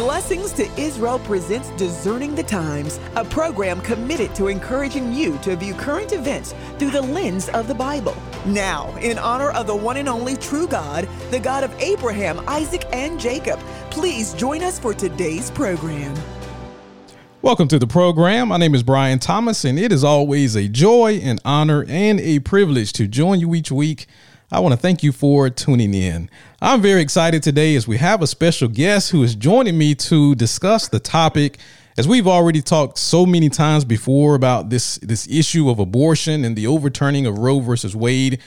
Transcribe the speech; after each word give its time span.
Blessings 0.00 0.52
to 0.52 0.66
Israel 0.80 1.18
presents 1.18 1.68
Discerning 1.72 2.34
the 2.34 2.42
Times, 2.42 2.98
a 3.16 3.24
program 3.24 3.82
committed 3.82 4.34
to 4.34 4.48
encouraging 4.48 5.12
you 5.12 5.36
to 5.42 5.54
view 5.56 5.74
current 5.74 6.14
events 6.14 6.54
through 6.78 6.90
the 6.90 7.02
lens 7.02 7.50
of 7.50 7.68
the 7.68 7.74
Bible. 7.74 8.16
Now, 8.46 8.96
in 9.02 9.18
honor 9.18 9.50
of 9.50 9.66
the 9.66 9.76
one 9.76 9.98
and 9.98 10.08
only 10.08 10.38
true 10.38 10.66
God, 10.66 11.06
the 11.30 11.38
God 11.38 11.64
of 11.64 11.80
Abraham, 11.82 12.40
Isaac, 12.48 12.86
and 12.94 13.20
Jacob, 13.20 13.60
please 13.90 14.32
join 14.32 14.62
us 14.62 14.78
for 14.78 14.94
today's 14.94 15.50
program. 15.50 16.14
Welcome 17.42 17.68
to 17.68 17.78
the 17.78 17.86
program. 17.86 18.48
My 18.48 18.56
name 18.56 18.74
is 18.74 18.82
Brian 18.82 19.18
Thomas, 19.18 19.66
and 19.66 19.78
it 19.78 19.92
is 19.92 20.02
always 20.02 20.56
a 20.56 20.66
joy, 20.66 21.20
an 21.22 21.40
honor, 21.44 21.84
and 21.88 22.20
a 22.20 22.38
privilege 22.38 22.94
to 22.94 23.06
join 23.06 23.38
you 23.38 23.54
each 23.54 23.70
week 23.70 24.06
I 24.52 24.58
want 24.58 24.72
to 24.72 24.76
thank 24.76 25.04
you 25.04 25.12
for 25.12 25.48
tuning 25.48 25.94
in. 25.94 26.28
I'm 26.60 26.82
very 26.82 27.02
excited 27.02 27.40
today 27.40 27.76
as 27.76 27.86
we 27.86 27.98
have 27.98 28.20
a 28.20 28.26
special 28.26 28.66
guest 28.66 29.12
who 29.12 29.22
is 29.22 29.36
joining 29.36 29.78
me 29.78 29.94
to 29.94 30.34
discuss 30.34 30.88
the 30.88 30.98
topic. 30.98 31.58
As 31.96 32.08
we've 32.08 32.26
already 32.26 32.60
talked 32.60 32.98
so 32.98 33.24
many 33.24 33.48
times 33.48 33.84
before 33.84 34.34
about 34.34 34.68
this, 34.68 34.96
this 35.02 35.28
issue 35.28 35.70
of 35.70 35.78
abortion 35.78 36.44
and 36.44 36.56
the 36.56 36.66
overturning 36.66 37.26
of 37.26 37.38
Roe 37.38 37.60
versus 37.60 37.94
Wade. 37.94 38.40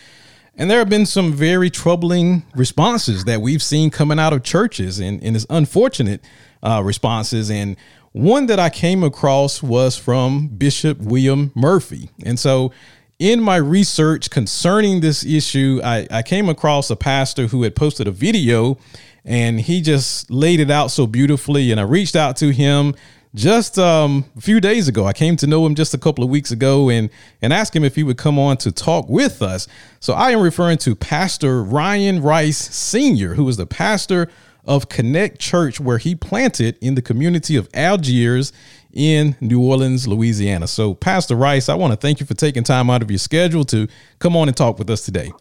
And 0.57 0.69
there 0.69 0.79
have 0.79 0.89
been 0.89 1.05
some 1.05 1.31
very 1.31 1.69
troubling 1.69 2.43
responses 2.53 3.23
that 3.23 3.39
we've 3.41 3.63
seen 3.63 3.89
coming 3.89 4.19
out 4.19 4.33
of 4.33 4.43
churches 4.43 4.99
and, 4.99 5.23
and 5.23 5.37
it's 5.37 5.45
unfortunate 5.49 6.19
uh, 6.61 6.81
responses. 6.83 7.49
And 7.49 7.77
one 8.11 8.47
that 8.47 8.59
I 8.59 8.69
came 8.69 9.03
across 9.03 9.63
was 9.63 9.95
from 9.95 10.49
Bishop 10.49 10.97
William 10.99 11.53
Murphy. 11.55 12.09
And 12.25 12.37
so 12.37 12.73
in 13.19 13.41
my 13.41 13.55
research 13.55 14.29
concerning 14.29 15.01
this 15.01 15.25
issue, 15.25 15.79
I, 15.83 16.07
I 16.09 16.23
came 16.23 16.49
across 16.49 16.89
a 16.89 16.95
pastor 16.95 17.47
who 17.47 17.63
had 17.63 17.75
posted 17.75 18.07
a 18.07 18.11
video 18.11 18.77
and 19.25 19.61
he 19.61 19.81
just 19.81 20.29
laid 20.29 20.59
it 20.59 20.69
out 20.69 20.91
so 20.91 21.07
beautifully. 21.07 21.71
And 21.71 21.79
I 21.79 21.83
reached 21.83 22.15
out 22.15 22.35
to 22.37 22.51
him 22.51 22.95
just 23.35 23.79
um, 23.79 24.25
a 24.37 24.41
few 24.41 24.59
days 24.59 24.87
ago. 24.87 25.05
I 25.05 25.13
came 25.13 25.35
to 25.37 25.47
know 25.47 25.65
him 25.65 25.75
just 25.75 25.93
a 25.93 25.97
couple 25.97 26.23
of 26.23 26.29
weeks 26.29 26.51
ago 26.51 26.89
and 26.89 27.09
and 27.41 27.51
asked 27.53 27.75
him 27.75 27.83
if 27.83 27.95
he 27.95 28.03
would 28.03 28.17
come 28.17 28.37
on 28.37 28.57
to 28.57 28.71
talk 28.71 29.07
with 29.09 29.41
us. 29.41 29.67
So 29.99 30.13
I 30.13 30.31
am 30.31 30.41
referring 30.41 30.77
to 30.79 30.95
Pastor 30.95 31.63
Ryan 31.63 32.21
Rice 32.21 32.57
Sr., 32.57 33.35
who 33.35 33.47
is 33.47 33.57
the 33.57 33.65
pastor 33.65 34.29
of 34.65 34.87
Connect 34.87 35.39
Church, 35.39 35.79
where 35.79 35.97
he 35.97 36.15
planted 36.15 36.77
in 36.79 36.95
the 36.95 37.01
community 37.01 37.55
of 37.55 37.69
Algiers 37.73 38.53
in 38.93 39.35
New 39.41 39.61
Orleans, 39.61 40.07
Louisiana. 40.07 40.67
So, 40.67 40.93
Pastor 40.93 41.35
Rice, 41.35 41.67
I 41.67 41.75
want 41.75 41.91
to 41.91 41.97
thank 41.97 42.19
you 42.19 42.25
for 42.25 42.35
taking 42.35 42.63
time 42.63 42.89
out 42.89 43.01
of 43.01 43.11
your 43.11 43.17
schedule 43.17 43.65
to 43.65 43.87
come 44.19 44.37
on 44.37 44.47
and 44.47 44.55
talk 44.55 44.79
with 44.79 44.89
us 44.89 45.03
today. 45.03 45.31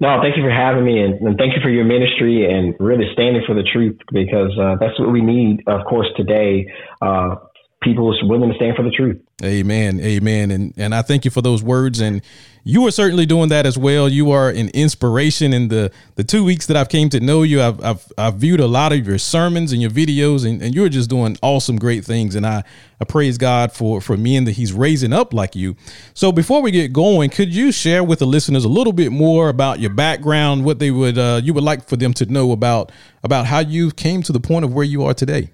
No, 0.00 0.20
thank 0.22 0.36
you 0.36 0.44
for 0.44 0.50
having 0.50 0.84
me, 0.84 1.02
and, 1.02 1.14
and 1.26 1.36
thank 1.36 1.56
you 1.56 1.60
for 1.60 1.70
your 1.70 1.84
ministry 1.84 2.48
and 2.48 2.72
really 2.78 3.06
standing 3.12 3.42
for 3.44 3.54
the 3.54 3.64
truth 3.64 3.98
because 4.12 4.56
uh, 4.56 4.76
that's 4.78 4.96
what 5.00 5.10
we 5.10 5.20
need, 5.20 5.64
of 5.66 5.84
course, 5.86 6.06
today. 6.16 6.72
Uh, 7.02 7.34
people 7.80 8.12
willing 8.24 8.50
to 8.50 8.56
stand 8.56 8.76
for 8.76 8.82
the 8.82 8.90
truth. 8.90 9.20
Amen. 9.42 10.00
Amen. 10.00 10.50
And 10.50 10.74
and 10.76 10.94
I 10.94 11.02
thank 11.02 11.24
you 11.24 11.30
for 11.30 11.42
those 11.42 11.62
words. 11.62 12.00
And 12.00 12.22
you 12.64 12.86
are 12.86 12.90
certainly 12.90 13.24
doing 13.24 13.48
that 13.50 13.66
as 13.66 13.78
well. 13.78 14.08
You 14.08 14.32
are 14.32 14.50
an 14.50 14.68
inspiration 14.70 15.52
in 15.52 15.68
the 15.68 15.92
the 16.16 16.24
two 16.24 16.42
weeks 16.44 16.66
that 16.66 16.76
I've 16.76 16.88
came 16.88 17.08
to 17.10 17.20
know 17.20 17.42
you. 17.42 17.62
I've 17.62 17.82
I've, 17.82 18.12
I've 18.18 18.34
viewed 18.34 18.58
a 18.58 18.66
lot 18.66 18.92
of 18.92 19.06
your 19.06 19.18
sermons 19.18 19.72
and 19.72 19.80
your 19.80 19.92
videos, 19.92 20.44
and, 20.44 20.60
and 20.60 20.74
you're 20.74 20.88
just 20.88 21.08
doing 21.08 21.38
awesome, 21.40 21.78
great 21.78 22.04
things. 22.04 22.34
And 22.34 22.44
I, 22.44 22.64
I 23.00 23.04
praise 23.04 23.38
God 23.38 23.72
for 23.72 24.00
for 24.00 24.16
men 24.16 24.44
that 24.44 24.52
He's 24.52 24.72
raising 24.72 25.12
up 25.12 25.32
like 25.32 25.54
you. 25.54 25.76
So 26.14 26.32
before 26.32 26.60
we 26.60 26.72
get 26.72 26.92
going, 26.92 27.30
could 27.30 27.54
you 27.54 27.70
share 27.70 28.02
with 28.02 28.18
the 28.18 28.26
listeners 28.26 28.64
a 28.64 28.68
little 28.68 28.92
bit 28.92 29.12
more 29.12 29.48
about 29.48 29.78
your 29.78 29.90
background, 29.90 30.64
what 30.64 30.80
they 30.80 30.90
would 30.90 31.16
uh, 31.16 31.40
you 31.42 31.54
would 31.54 31.64
like 31.64 31.88
for 31.88 31.96
them 31.96 32.12
to 32.14 32.26
know 32.26 32.50
about 32.50 32.90
about 33.22 33.46
how 33.46 33.60
you 33.60 33.92
came 33.92 34.22
to 34.22 34.32
the 34.32 34.40
point 34.40 34.64
of 34.64 34.74
where 34.74 34.84
you 34.84 35.04
are 35.04 35.14
today? 35.14 35.50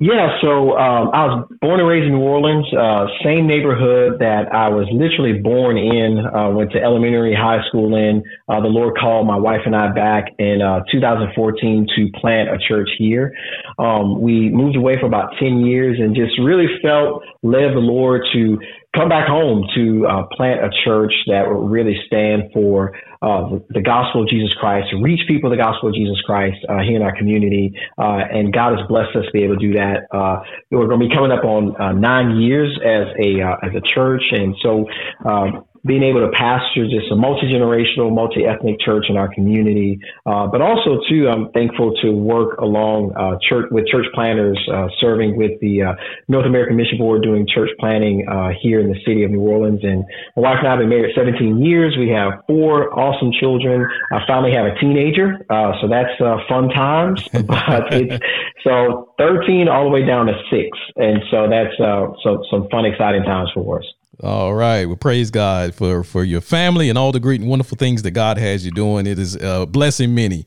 Yeah, 0.00 0.40
so 0.40 0.76
um, 0.78 1.10
I 1.12 1.26
was 1.26 1.48
born 1.60 1.78
and 1.78 1.88
raised 1.88 2.06
in 2.06 2.14
New 2.14 2.24
Orleans, 2.24 2.66
uh, 2.72 3.06
same 3.22 3.46
neighborhood 3.46 4.18
that 4.20 4.48
I 4.52 4.68
was 4.68 4.88
literally 4.90 5.38
born 5.38 5.76
in. 5.76 6.24
Uh, 6.26 6.50
went 6.50 6.72
to 6.72 6.82
elementary, 6.82 7.34
high 7.34 7.60
school 7.68 7.94
in. 7.94 8.24
Uh, 8.48 8.60
the 8.60 8.72
Lord 8.72 8.96
called 8.98 9.26
my 9.26 9.36
wife 9.36 9.60
and 9.66 9.76
I 9.76 9.92
back 9.92 10.32
in 10.38 10.62
uh, 10.62 10.80
2014 10.90 11.86
to 11.94 12.10
plant 12.18 12.48
a 12.48 12.58
church 12.58 12.88
here. 12.98 13.36
Um, 13.78 14.20
we 14.20 14.48
moved 14.48 14.76
away 14.76 14.98
for 14.98 15.06
about 15.06 15.34
10 15.38 15.60
years 15.66 15.98
and 16.00 16.16
just 16.16 16.40
really 16.40 16.66
felt 16.82 17.22
led 17.42 17.76
the 17.76 17.84
Lord 17.84 18.22
to 18.32 18.58
come 18.96 19.08
back 19.08 19.28
home 19.28 19.64
to 19.74 20.06
uh, 20.06 20.22
plant 20.34 20.64
a 20.64 20.70
church 20.84 21.12
that 21.28 21.46
would 21.46 21.70
really 21.70 21.96
stand 22.06 22.50
for 22.52 22.92
uh, 23.22 23.58
the, 23.70 23.80
gospel 23.80 24.22
of 24.22 24.28
Jesus 24.28 24.50
Christ, 24.58 24.90
to 24.90 25.00
reach 25.00 25.20
people 25.28 25.48
the 25.48 25.56
gospel 25.56 25.88
of 25.88 25.94
Jesus 25.94 26.20
Christ 26.22 26.58
uh, 26.68 26.80
here 26.80 26.96
in 26.96 27.02
our 27.02 27.16
community. 27.16 27.72
Uh, 27.96 28.18
and 28.32 28.52
God 28.52 28.76
has 28.76 28.86
blessed 28.88 29.14
us 29.16 29.26
to 29.26 29.32
be 29.32 29.44
able 29.44 29.56
to 29.56 29.60
do 29.60 29.72
that. 29.74 30.06
Uh, 30.10 30.42
we're 30.70 30.88
going 30.88 31.00
to 31.00 31.08
be 31.08 31.14
coming 31.14 31.30
up 31.30 31.44
on 31.44 31.80
uh, 31.80 31.92
nine 31.92 32.40
years 32.40 32.78
as 32.84 33.06
a 33.18 33.40
as 33.62 33.74
a 33.74 33.80
church, 33.94 34.24
and 34.32 34.56
so 34.62 34.86
um, 35.24 35.64
being 35.84 36.02
able 36.02 36.20
to 36.20 36.30
pastor 36.30 36.86
just 36.86 37.10
a 37.10 37.16
multi-generational, 37.16 38.14
multi-ethnic 38.14 38.78
church 38.80 39.06
in 39.08 39.16
our 39.16 39.32
community, 39.34 39.98
uh, 40.26 40.46
but 40.46 40.62
also 40.62 41.00
too, 41.08 41.28
I'm 41.28 41.50
thankful 41.50 41.94
to 42.02 42.12
work 42.12 42.58
along 42.58 43.12
uh, 43.18 43.38
church 43.48 43.66
with 43.72 43.88
church 43.88 44.06
planters, 44.14 44.58
uh, 44.72 44.86
serving 45.00 45.36
with 45.36 45.58
the 45.60 45.82
uh, 45.82 45.92
North 46.28 46.46
American 46.46 46.76
Mission 46.76 46.98
Board, 46.98 47.22
doing 47.22 47.46
church 47.52 47.70
planting 47.80 48.26
uh, 48.28 48.50
here 48.62 48.78
in 48.78 48.88
the 48.88 48.98
city 49.04 49.24
of 49.24 49.32
New 49.32 49.40
Orleans. 49.40 49.80
And 49.82 50.04
my 50.36 50.42
wife 50.42 50.58
and 50.58 50.68
I 50.68 50.70
have 50.70 50.78
been 50.78 50.88
married 50.88 51.14
17 51.16 51.64
years. 51.64 51.96
We 51.98 52.10
have 52.10 52.44
four 52.46 52.96
awesome 52.96 53.32
children. 53.32 53.86
I 54.12 54.20
finally 54.26 54.54
have 54.54 54.66
a 54.66 54.78
teenager, 54.78 55.44
uh, 55.50 55.72
so 55.80 55.88
that's 55.88 56.14
fun 56.48 56.68
times. 56.68 57.26
but 57.32 57.92
it's 57.92 58.24
so 58.62 59.12
13 59.18 59.68
all 59.68 59.84
the 59.84 59.90
way 59.90 60.06
down 60.06 60.26
to 60.26 60.34
six, 60.48 60.78
and 60.94 61.22
so 61.30 61.48
that's 61.50 61.74
so 61.78 62.44
some 62.50 62.68
fun, 62.70 62.84
exciting 62.84 63.24
times 63.24 63.50
for 63.52 63.80
us. 63.80 63.84
All 64.20 64.54
right. 64.54 64.84
Well, 64.84 64.96
praise 64.96 65.30
God 65.30 65.74
for 65.74 66.04
for 66.04 66.22
your 66.22 66.42
family 66.42 66.90
and 66.90 66.98
all 66.98 67.12
the 67.12 67.20
great 67.20 67.40
and 67.40 67.48
wonderful 67.48 67.78
things 67.78 68.02
that 68.02 68.10
God 68.10 68.36
has 68.36 68.64
you 68.64 68.70
doing. 68.70 69.06
It 69.06 69.18
is 69.18 69.36
uh, 69.36 69.64
blessing 69.64 70.14
many. 70.14 70.46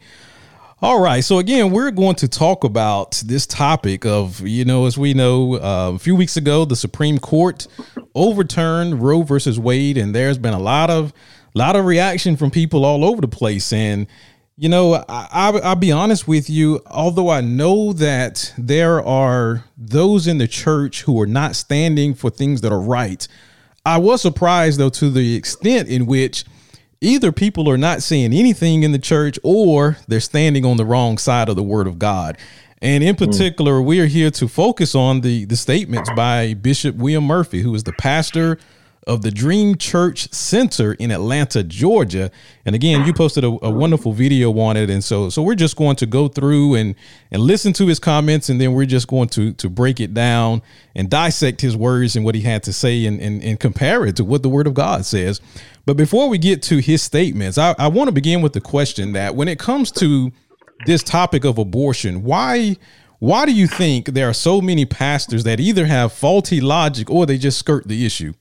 All 0.81 1.01
right. 1.01 1.23
So 1.23 1.39
again, 1.39 1.71
we're 1.71 1.89
going 1.89 2.15
to 2.17 2.27
talk 2.27 2.63
about 2.63 3.23
this 3.25 3.47
topic 3.47 4.05
of 4.05 4.39
you 4.41 4.65
know, 4.65 4.85
as 4.85 4.99
we 4.99 5.15
know, 5.15 5.55
uh, 5.55 5.93
a 5.95 5.99
few 5.99 6.15
weeks 6.15 6.37
ago, 6.37 6.63
the 6.63 6.75
Supreme 6.75 7.17
Court 7.17 7.65
overturned 8.13 9.01
Roe 9.01 9.23
versus 9.23 9.59
Wade, 9.59 9.97
and 9.97 10.13
there's 10.13 10.37
been 10.37 10.53
a 10.53 10.59
lot 10.59 10.91
of 10.91 11.11
lot 11.55 11.75
of 11.75 11.85
reaction 11.85 12.37
from 12.37 12.51
people 12.51 12.85
all 12.85 13.03
over 13.03 13.19
the 13.19 13.27
place. 13.27 13.73
And 13.73 14.05
you 14.57 14.69
know, 14.69 14.93
I, 14.93 15.27
I, 15.31 15.49
I'll 15.63 15.75
be 15.75 15.91
honest 15.91 16.27
with 16.27 16.51
you. 16.51 16.81
Although 16.85 17.29
I 17.29 17.41
know 17.41 17.93
that 17.93 18.53
there 18.59 19.03
are 19.03 19.65
those 19.75 20.27
in 20.27 20.37
the 20.37 20.47
church 20.47 21.01
who 21.01 21.19
are 21.19 21.27
not 21.27 21.55
standing 21.55 22.13
for 22.13 22.29
things 22.29 22.61
that 22.61 22.71
are 22.71 22.79
right 22.79 23.27
I 23.85 23.97
was 23.97 24.21
surprised 24.21 24.79
though 24.79 24.89
to 24.89 25.09
the 25.09 25.35
extent 25.35 25.87
in 25.89 26.05
which 26.05 26.45
either 27.01 27.31
people 27.31 27.69
are 27.69 27.77
not 27.77 28.01
seeing 28.01 28.33
anything 28.33 28.83
in 28.83 28.91
the 28.91 28.99
church 28.99 29.37
or 29.43 29.97
they're 30.07 30.19
standing 30.19 30.65
on 30.65 30.77
the 30.77 30.85
wrong 30.85 31.17
side 31.17 31.49
of 31.49 31.55
the 31.55 31.63
word 31.63 31.87
of 31.87 31.99
God. 31.99 32.37
And 32.81 33.03
in 33.03 33.15
hmm. 33.15 33.25
particular, 33.25 33.73
mm. 33.73 33.85
we 33.85 33.99
are 33.99 34.05
here 34.05 34.31
to 34.31 34.47
focus 34.47 34.95
on 34.95 35.21
the 35.21 35.45
the 35.45 35.55
statements 35.55 36.09
by 36.15 36.53
Bishop 36.53 36.95
William 36.95 37.25
Murphy, 37.25 37.61
who 37.61 37.73
is 37.73 37.83
the 37.83 37.93
pastor 37.93 38.57
of 39.07 39.21
the 39.21 39.29
Dream 39.29 39.75
Church 39.75 40.33
Center 40.33 40.93
in 40.93 41.11
Atlanta, 41.11 41.63
Georgia. 41.63 42.31
And 42.65 42.73
again, 42.73 43.05
you 43.05 43.13
posted 43.13 43.43
a, 43.43 43.47
a, 43.61 43.69
wonderful 43.69 44.13
video 44.13 44.57
on 44.59 44.77
it, 44.77 44.89
and 44.89 45.03
so 45.03 45.29
so 45.29 45.43
we're 45.43 45.55
just 45.55 45.75
going 45.75 45.95
to 45.97 46.05
go 46.05 46.27
through 46.27 46.75
and 46.75 46.95
and 47.31 47.41
listen 47.43 47.71
to 47.73 47.87
his 47.87 47.99
comments, 47.99 48.49
and 48.49 48.59
then 48.59 48.73
we're 48.73 48.85
just 48.85 49.07
going 49.07 49.29
to 49.29 49.53
to 49.53 49.69
break 49.69 49.99
it 49.99 50.13
down 50.13 50.63
and 50.95 51.09
dissect 51.09 51.61
his 51.61 51.77
words 51.77 52.15
and 52.15 52.25
what 52.25 52.33
he 52.33 52.41
had 52.41 52.63
to 52.63 52.73
say, 52.73 53.05
and 53.05 53.19
and, 53.21 53.43
and 53.43 53.59
compare 53.59 54.05
it 54.05 54.15
to 54.15 54.23
what 54.23 54.41
the 54.41 54.49
Word 54.49 54.65
of 54.65 54.73
God 54.73 55.05
says. 55.05 55.39
But 55.85 55.97
before 55.97 56.27
we 56.27 56.39
get 56.39 56.63
to 56.63 56.79
his 56.79 57.03
statements, 57.03 57.59
I, 57.59 57.75
I 57.77 57.87
want 57.89 58.07
to 58.07 58.11
begin 58.11 58.41
with 58.41 58.53
the 58.53 58.61
question 58.61 59.13
that 59.13 59.35
when 59.35 59.47
it 59.47 59.59
comes 59.59 59.91
to 59.93 60.31
this 60.87 61.03
topic 61.03 61.45
of 61.45 61.59
abortion, 61.59 62.23
why 62.23 62.77
why 63.19 63.45
do 63.45 63.53
you 63.53 63.67
think 63.67 64.07
there 64.07 64.27
are 64.27 64.33
so 64.33 64.61
many 64.61 64.85
pastors 64.85 65.43
that 65.43 65.59
either 65.59 65.85
have 65.85 66.11
faulty 66.11 66.59
logic 66.59 67.09
or 67.09 67.25
they 67.25 67.37
just 67.37 67.59
skirt 67.59 67.87
the 67.87 68.03
issue? 68.05 68.33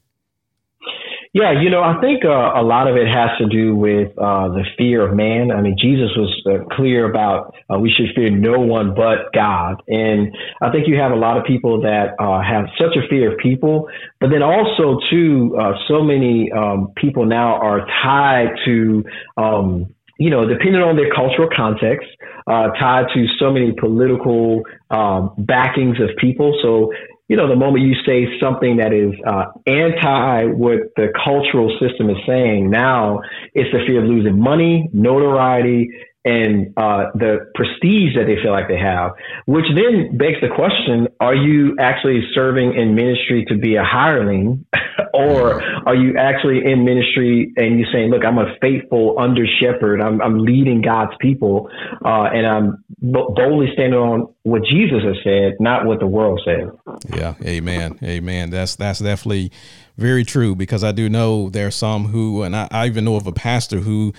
Yeah, 1.35 1.61
you 1.61 1.69
know, 1.69 1.83
I 1.83 2.01
think 2.01 2.25
uh, 2.25 2.53
a 2.55 2.63
lot 2.63 2.87
of 2.87 2.95
it 2.95 3.09
has 3.09 3.31
to 3.39 3.49
do 3.49 3.75
with 3.75 4.17
uh, 4.17 4.51
the 4.51 4.63
fear 4.79 5.05
of 5.05 5.17
man. 5.17 5.51
I 5.51 5.63
mean, 5.63 5.75
Jesus 5.77 6.11
was 6.17 6.31
uh, 6.47 6.65
clear 6.77 7.11
about 7.11 7.53
uh, 7.69 7.77
we 7.77 7.91
should 7.91 8.15
fear 8.15 8.31
no 8.31 8.61
one 8.61 8.95
but 8.95 9.33
God. 9.35 9.83
And 9.89 10.33
I 10.63 10.71
think 10.71 10.87
you 10.87 10.95
have 10.97 11.11
a 11.11 11.17
lot 11.17 11.37
of 11.37 11.43
people 11.45 11.81
that 11.81 12.15
uh, 12.21 12.41
have 12.41 12.67
such 12.79 12.97
a 12.97 13.09
fear 13.09 13.33
of 13.33 13.39
people, 13.39 13.89
but 14.21 14.31
then 14.31 14.45
also, 14.45 15.01
too, 15.11 15.59
uh, 15.61 15.73
so 15.89 16.05
many 16.05 16.53
um, 16.53 16.93
people 16.95 17.27
now 17.27 17.57
are 17.61 17.85
tied 18.01 18.51
to, 18.67 19.05
um, 19.37 19.93
you 20.21 20.31
know, 20.31 20.47
depending 20.47 20.83
on 20.83 20.95
their 20.95 21.11
cultural 21.13 21.49
context, 21.53 22.07
uh, 22.47 22.69
tied 22.79 23.07
to 23.13 23.27
so 23.41 23.51
many 23.51 23.73
political 23.73 24.63
um, 24.91 25.35
backings 25.39 25.99
of 26.01 26.11
people. 26.17 26.57
So 26.63 26.93
you 27.29 27.37
know, 27.37 27.49
the 27.49 27.57
moment 27.57 27.85
you 27.85 27.95
say 28.07 28.27
something 28.39 28.77
that 28.77 28.93
is 28.93 29.15
uh, 29.27 29.47
anti 29.67 30.45
what 30.45 30.95
the 30.97 31.09
cultural 31.25 31.77
system 31.81 32.11
is 32.11 32.19
saying, 32.27 32.71
now 32.71 33.21
it's 33.55 33.71
the 33.73 33.85
fear 33.87 34.03
of 34.03 34.09
losing 34.09 34.39
money, 34.39 34.91
notoriety, 34.93 35.91
and 36.25 36.73
uh, 36.77 37.13
the 37.15 37.51
prestige 37.55 38.17
that 38.17 38.25
they 38.27 38.41
feel 38.43 38.53
like 38.53 38.67
they 38.67 38.79
have, 38.79 39.13
which 39.45 39.67
then 39.75 40.17
begs 40.17 40.41
the 40.41 40.49
question: 40.55 41.09
Are 41.21 41.35
you 41.35 41.77
actually 41.79 42.23
serving 42.35 42.75
in 42.75 42.95
ministry 42.95 43.45
to 43.49 43.57
be 43.57 43.77
a 43.77 43.85
hireling, 43.85 44.65
or 45.15 45.63
are 45.87 45.95
you 45.95 46.17
actually 46.19 46.65
in 46.65 46.85
ministry 46.85 47.53
and 47.57 47.79
you're 47.79 47.89
saying, 47.93 48.11
"Look, 48.11 48.25
I'm 48.25 48.39
a 48.39 48.57
faithful 48.61 49.17
under 49.19 49.45
shepherd. 49.61 50.01
I'm, 50.01 50.23
I'm 50.23 50.39
leading 50.39 50.81
God's 50.81 51.13
people, 51.21 51.69
uh, 52.05 52.29
and 52.33 52.47
I'm 52.47 52.84
boldly 53.13 53.69
standing 53.73 53.99
on 53.99 54.33
what 54.43 54.63
Jesus 54.65 55.03
has 55.05 55.17
said, 55.23 55.55
not 55.61 55.87
what 55.87 56.01
the 56.01 56.07
world 56.07 56.41
says." 56.45 56.69
Yeah, 57.15 57.35
Amen, 57.45 57.99
Amen. 58.03 58.51
That's 58.51 58.77
that's 58.77 59.01
definitely 59.01 59.53
very 59.97 60.25
true 60.25 60.55
because 60.55 60.83
I 60.83 60.93
do 60.93 61.09
know 61.09 61.51
there 61.51 61.67
are 61.67 61.73
some 61.73 62.07
who, 62.07 62.43
and 62.43 62.57
I, 62.57 62.69
I 62.71 62.87
even 62.87 63.05
know 63.05 63.17
of 63.17 63.27
a 63.27 63.33
pastor 63.33 63.79
who 63.79 64.13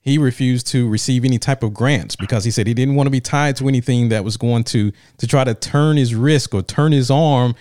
he 0.00 0.18
refused 0.18 0.66
to 0.68 0.88
receive 0.88 1.24
any 1.24 1.38
type 1.38 1.62
of 1.62 1.72
grants 1.72 2.16
because 2.16 2.44
he 2.44 2.50
said 2.50 2.66
he 2.66 2.74
didn't 2.74 2.96
want 2.96 3.06
to 3.06 3.10
be 3.10 3.20
tied 3.20 3.56
to 3.56 3.68
anything 3.68 4.08
that 4.08 4.24
was 4.24 4.36
going 4.36 4.64
to 4.64 4.92
to 5.18 5.26
try 5.26 5.44
to 5.44 5.54
turn 5.54 5.96
his 5.96 6.14
risk 6.14 6.54
or 6.54 6.62
turn 6.62 6.92
his 6.92 7.10
arm 7.10 7.54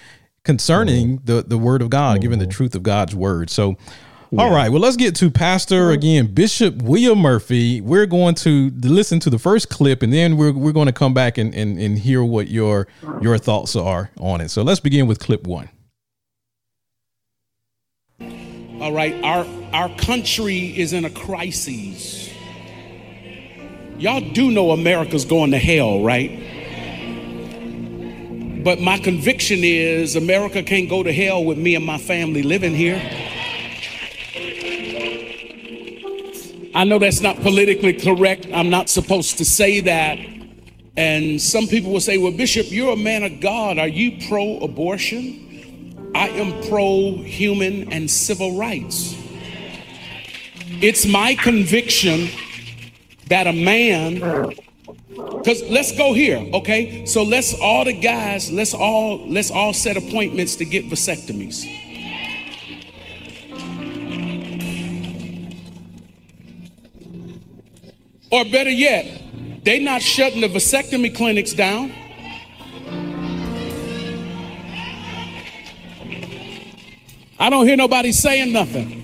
concerning 0.43 1.19
mm-hmm. 1.19 1.25
the 1.25 1.43
the 1.43 1.57
word 1.57 1.81
of 1.81 1.89
God, 1.89 2.15
mm-hmm. 2.15 2.21
given 2.23 2.39
the 2.39 2.47
truth 2.47 2.75
of 2.75 2.83
God's 2.83 3.15
word. 3.15 3.49
So 3.49 3.77
yeah. 4.31 4.41
All 4.41 4.49
right. 4.49 4.71
Well, 4.71 4.79
let's 4.79 4.95
get 4.95 5.13
to 5.17 5.29
Pastor 5.29 5.91
again, 5.91 6.27
Bishop 6.27 6.81
William 6.81 7.19
Murphy. 7.19 7.81
We're 7.81 8.05
going 8.05 8.35
to 8.35 8.71
listen 8.81 9.19
to 9.21 9.29
the 9.29 9.37
first 9.37 9.69
clip, 9.69 10.01
and 10.01 10.13
then 10.13 10.37
we're 10.37 10.53
we're 10.53 10.71
going 10.71 10.85
to 10.85 10.93
come 10.93 11.13
back 11.13 11.37
and, 11.37 11.53
and, 11.53 11.77
and 11.77 11.99
hear 11.99 12.23
what 12.23 12.47
your 12.47 12.87
your 13.21 13.37
thoughts 13.37 13.75
are 13.75 14.09
on 14.17 14.39
it. 14.39 14.47
So 14.49 14.61
let's 14.61 14.79
begin 14.79 15.05
with 15.05 15.19
clip 15.19 15.45
one. 15.45 15.69
All 18.79 18.93
right, 18.93 19.21
our 19.21 19.45
our 19.73 19.89
country 19.97 20.79
is 20.79 20.93
in 20.93 21.03
a 21.03 21.09
crisis. 21.09 22.29
Y'all 23.97 24.21
do 24.31 24.49
know 24.49 24.71
America's 24.71 25.25
going 25.25 25.51
to 25.51 25.59
hell, 25.59 26.03
right? 26.03 26.31
But 28.63 28.79
my 28.79 28.97
conviction 28.97 29.59
is 29.61 30.15
America 30.15 30.63
can't 30.63 30.89
go 30.89 31.03
to 31.03 31.11
hell 31.11 31.43
with 31.43 31.57
me 31.57 31.75
and 31.75 31.85
my 31.85 31.97
family 31.97 32.43
living 32.43 32.73
here. 32.73 33.01
I 36.73 36.85
know 36.85 36.99
that's 36.99 37.21
not 37.21 37.37
politically 37.37 37.93
correct. 37.93 38.47
I'm 38.53 38.69
not 38.69 38.89
supposed 38.89 39.37
to 39.39 39.45
say 39.45 39.81
that. 39.81 40.19
And 40.95 41.41
some 41.41 41.67
people 41.67 41.91
will 41.91 42.01
say, 42.01 42.17
Well, 42.17 42.31
Bishop, 42.31 42.71
you're 42.71 42.93
a 42.93 42.97
man 42.97 43.23
of 43.23 43.39
God. 43.41 43.77
Are 43.77 43.87
you 43.87 44.25
pro 44.27 44.59
abortion? 44.59 46.11
I 46.15 46.29
am 46.29 46.61
pro 46.69 47.17
human 47.17 47.91
and 47.91 48.09
civil 48.09 48.57
rights. 48.57 49.15
It's 50.81 51.05
my 51.05 51.35
conviction 51.35 52.29
that 53.27 53.47
a 53.47 53.53
man, 53.53 54.15
because 55.15 55.63
let's 55.69 55.95
go 55.97 56.13
here, 56.13 56.37
okay? 56.53 57.05
So 57.05 57.23
let's 57.23 57.53
all 57.59 57.85
the 57.85 57.93
guys, 57.93 58.51
let's 58.51 58.73
all 58.73 59.25
let's 59.27 59.51
all 59.51 59.73
set 59.73 59.95
appointments 59.95 60.55
to 60.57 60.65
get 60.65 60.89
vasectomies. 60.89 61.90
Or 68.31 68.45
better 68.45 68.69
yet, 68.69 69.21
they 69.63 69.79
not 69.79 70.01
shutting 70.01 70.41
the 70.41 70.47
vasectomy 70.47 71.13
clinics 71.13 71.53
down. 71.53 71.91
I 77.37 77.49
don't 77.49 77.65
hear 77.67 77.75
nobody 77.75 78.11
saying 78.11 78.53
nothing. 78.53 78.99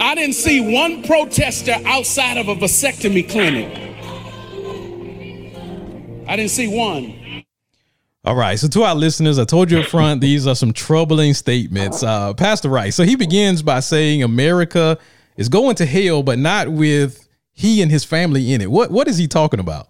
I 0.00 0.14
didn't 0.14 0.34
see 0.34 0.60
one 0.60 1.02
protester 1.02 1.74
outside 1.86 2.36
of 2.36 2.48
a 2.48 2.54
vasectomy 2.54 3.28
clinic. 3.28 3.66
I 6.28 6.36
didn't 6.36 6.50
see 6.50 6.68
one. 6.68 7.44
All 8.24 8.36
right. 8.36 8.58
So, 8.58 8.68
to 8.68 8.82
our 8.84 8.94
listeners, 8.94 9.38
I 9.38 9.44
told 9.44 9.70
you 9.70 9.80
up 9.80 9.86
front, 9.86 10.20
these 10.20 10.46
are 10.46 10.54
some 10.54 10.72
troubling 10.72 11.34
statements. 11.34 12.02
Uh, 12.02 12.34
Pastor 12.34 12.68
Rice. 12.68 12.94
So, 12.94 13.04
he 13.04 13.16
begins 13.16 13.62
by 13.62 13.80
saying 13.80 14.22
America 14.22 14.98
is 15.36 15.48
going 15.48 15.76
to 15.76 15.86
hell, 15.86 16.22
but 16.22 16.38
not 16.38 16.68
with 16.68 17.28
he 17.52 17.82
and 17.82 17.90
his 17.90 18.04
family 18.04 18.52
in 18.52 18.60
it. 18.60 18.70
What 18.70 18.90
What 18.90 19.08
is 19.08 19.18
he 19.18 19.26
talking 19.26 19.60
about? 19.60 19.88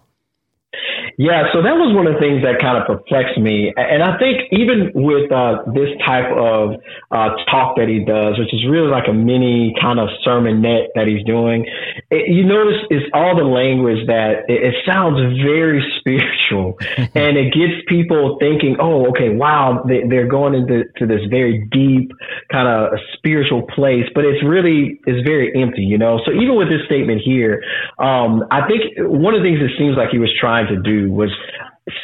Yeah, 1.17 1.49
so 1.49 1.65
that 1.65 1.73
was 1.73 1.97
one 1.97 2.05
of 2.05 2.13
the 2.13 2.21
things 2.21 2.45
that 2.45 2.61
kind 2.61 2.77
of 2.77 2.85
perplexed 2.85 3.41
me. 3.41 3.73
And 3.73 4.05
I 4.05 4.21
think 4.21 4.53
even 4.53 4.93
with 4.93 5.25
uh, 5.33 5.65
this 5.73 5.89
type 6.05 6.29
of 6.29 6.77
uh, 7.09 7.33
talk 7.49 7.73
that 7.81 7.89
he 7.89 8.05
does, 8.05 8.37
which 8.37 8.53
is 8.53 8.61
really 8.69 8.85
like 8.85 9.09
a 9.09 9.17
mini 9.17 9.73
kind 9.81 9.97
of 9.97 10.13
sermonette 10.21 10.93
that 10.93 11.09
he's 11.09 11.25
doing, 11.25 11.65
it, 12.13 12.29
you 12.29 12.45
notice 12.45 12.85
it's 12.93 13.09
all 13.17 13.33
the 13.33 13.49
language 13.49 14.05
that 14.05 14.45
it, 14.45 14.61
it 14.61 14.75
sounds 14.85 15.17
very 15.41 15.81
spiritual 15.97 16.77
and 17.17 17.33
it 17.33 17.49
gets 17.49 17.81
people 17.89 18.37
thinking, 18.37 18.77
oh, 18.77 19.09
okay, 19.09 19.33
wow, 19.33 19.81
they, 19.89 20.05
they're 20.05 20.29
going 20.29 20.53
into 20.53 20.85
to 21.01 21.09
this 21.09 21.25
very 21.33 21.65
deep 21.73 22.13
kind 22.53 22.69
of 22.69 22.93
spiritual 23.17 23.65
place, 23.73 24.05
but 24.13 24.21
it's 24.21 24.45
really 24.45 25.01
it's 25.09 25.25
very 25.25 25.49
empty, 25.57 25.81
you 25.81 25.97
know? 25.97 26.21
So 26.29 26.31
even 26.31 26.61
with 26.61 26.69
this 26.69 26.85
statement 26.85 27.25
here, 27.25 27.65
um, 27.97 28.45
I 28.53 28.69
think 28.69 29.01
one 29.01 29.33
of 29.33 29.41
the 29.41 29.49
things 29.49 29.65
it 29.65 29.73
seems 29.81 29.97
like 29.97 30.13
he 30.13 30.21
was 30.21 30.29
trying 30.37 30.69
to 30.69 30.77
do 30.77 31.06
was 31.07 31.31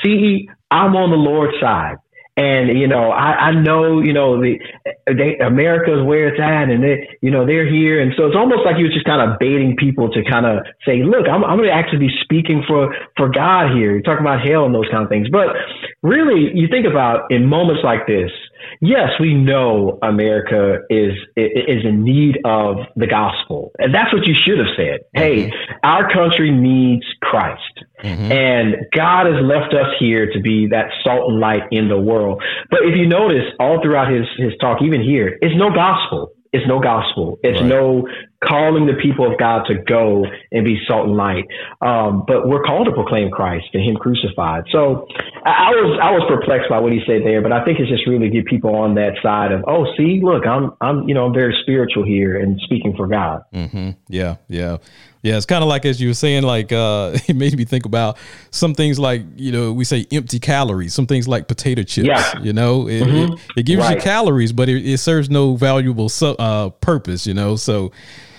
see, 0.04 0.50
I'm 0.72 0.96
on 0.96 1.12
the 1.12 1.18
Lord's 1.18 1.60
side. 1.60 1.98
And 2.36 2.80
you 2.80 2.88
know, 2.88 3.12
I, 3.12 3.54
I 3.54 3.62
know 3.62 4.02
you 4.02 4.12
know 4.12 4.42
the 4.42 4.58
they, 5.06 5.38
America 5.38 5.94
is 5.94 6.04
where 6.04 6.34
it's 6.34 6.42
at, 6.42 6.74
and 6.74 6.84
they 6.84 7.08
you 7.22 7.30
know 7.30 7.46
they're 7.46 7.70
here, 7.70 8.02
and 8.02 8.12
so 8.18 8.26
it's 8.26 8.36
almost 8.36 8.66
like 8.66 8.76
he 8.76 8.82
was 8.82 8.92
just 8.92 9.06
kind 9.06 9.22
of 9.22 9.38
baiting 9.38 9.76
people 9.78 10.10
to 10.10 10.24
kind 10.26 10.48
of 10.48 10.66
say, 10.82 11.06
look, 11.06 11.30
I'm 11.30 11.46
I'm 11.46 11.62
going 11.62 11.70
to 11.70 11.76
actually 11.76 12.10
be 12.10 12.14
speaking 12.26 12.64
for 12.66 12.90
for 13.18 13.30
God 13.30 13.78
here. 13.78 13.94
You're 13.94 14.02
talking 14.02 14.26
about 14.26 14.42
hell 14.42 14.66
and 14.66 14.74
those 14.74 14.90
kind 14.90 15.04
of 15.04 15.10
things, 15.14 15.30
but 15.30 15.54
really, 16.02 16.50
you 16.58 16.66
think 16.74 16.88
about 16.90 17.30
in 17.30 17.46
moments 17.46 17.86
like 17.86 18.08
this, 18.10 18.34
yes, 18.82 19.10
we 19.20 19.34
know 19.34 20.00
America 20.02 20.80
is 20.90 21.14
is 21.36 21.86
in 21.86 22.04
need 22.04 22.40
of 22.46 22.78
the 22.96 23.08
gospel, 23.08 23.72
and 23.80 23.94
that's 23.94 24.14
what 24.14 24.26
you 24.26 24.34
should 24.36 24.58
have 24.58 24.76
said. 24.76 25.02
Hey, 25.14 25.48
mm-hmm. 25.48 25.74
our 25.84 26.12
country 26.12 26.52
needs 26.52 27.06
Christ, 27.22 27.84
mm-hmm. 28.04 28.32
and 28.32 28.76
God 28.96 29.26
has 29.26 29.44
left 29.44 29.74
us 29.74 29.94
here 30.00 30.32
to 30.32 30.40
be 30.40 30.68
that 30.68 30.88
salt 31.04 31.30
and 31.30 31.40
light 31.40 31.64
in 31.72 31.90
the 31.90 32.00
world. 32.00 32.42
But 32.70 32.80
if 32.84 32.98
you 32.98 33.08
notice, 33.08 33.46
all 33.60 33.82
throughout 33.82 34.12
his 34.12 34.26
his 34.38 34.54
talk, 34.60 34.82
even 34.82 35.02
here, 35.02 35.38
it's 35.42 35.56
no 35.56 35.70
gospel. 35.70 36.34
It's 36.54 36.68
no 36.68 36.80
gospel. 36.80 37.40
It's 37.42 37.60
right. 37.60 37.68
no 37.68 38.08
calling 38.48 38.86
the 38.86 38.94
people 39.02 39.32
of 39.32 39.38
God 39.40 39.64
to 39.68 39.76
go 39.76 40.26
and 40.52 40.66
be 40.66 40.80
salt 40.88 41.08
and 41.08 41.18
light. 41.18 41.46
Um, 41.82 42.24
but 42.28 42.48
we're 42.48 42.64
called 42.64 42.86
to 42.88 42.94
proclaim 42.94 43.32
Christ 43.32 43.68
and 43.74 43.84
Him 43.84 43.96
crucified. 43.96 44.66
So 44.72 45.08
I, 45.46 45.50
I, 45.50 45.70
was 45.72 46.00
I 46.02 46.12
was 46.12 46.24
perplexed 46.28 46.70
by 46.70 46.80
what 46.80 46.92
he 46.92 47.02
said 47.06 47.22
there, 47.24 47.42
but 47.42 47.52
I 47.52 47.64
think 47.66 47.80
it's 47.80 47.90
just 47.90 48.08
really 48.08 48.30
get 48.30 48.46
people 48.46 48.76
on 48.76 48.96
that 48.96 49.14
side 49.22 49.52
of 49.52 49.64
oh, 49.68 49.86
see, 49.98 50.20
look, 50.22 50.46
I'm 50.46 50.72
I'm 50.82 51.08
you 51.08 51.14
know 51.14 51.26
I'm 51.26 51.34
very 51.34 51.56
spiritual 51.62 52.06
here 52.06 52.40
and 52.40 52.60
speaking 52.64 52.96
for 52.96 53.08
God. 53.08 53.44
Mm-hmm. 53.54 53.92
Yeah, 54.10 54.38
yeah. 54.48 54.78
Yeah, 55.24 55.38
it's 55.38 55.46
kind 55.46 55.64
of 55.64 55.70
like 55.70 55.86
as 55.86 56.02
you 56.02 56.10
were 56.10 56.14
saying, 56.14 56.44
like 56.44 56.74
uh, 56.74 57.18
it 57.28 57.36
made 57.36 57.58
me 57.58 57.64
think 57.64 57.86
about 57.86 58.18
some 58.52 58.76
things 58.76 59.00
like 59.00 59.24
you 59.38 59.52
know 59.52 59.72
we 59.72 59.86
say 59.86 60.06
empty 60.12 60.38
calories, 60.38 60.94
some 60.94 61.08
things 61.08 61.28
like 61.28 61.48
potato 61.48 61.84
chips. 61.84 62.08
Yeah. 62.08 62.40
You 62.42 62.52
know, 62.52 62.88
it, 62.88 63.02
mm-hmm. 63.02 63.34
it, 63.34 63.40
it 63.58 63.64
gives 63.64 63.82
right. 63.82 63.96
you 63.96 64.02
calories, 64.02 64.52
but 64.52 64.68
it, 64.68 64.86
it 64.86 64.98
serves 64.98 65.30
no 65.30 65.56
valuable 65.56 66.10
uh, 66.22 66.70
purpose. 66.70 67.26
You 67.26 67.34
know, 67.34 67.56
so 67.56 67.94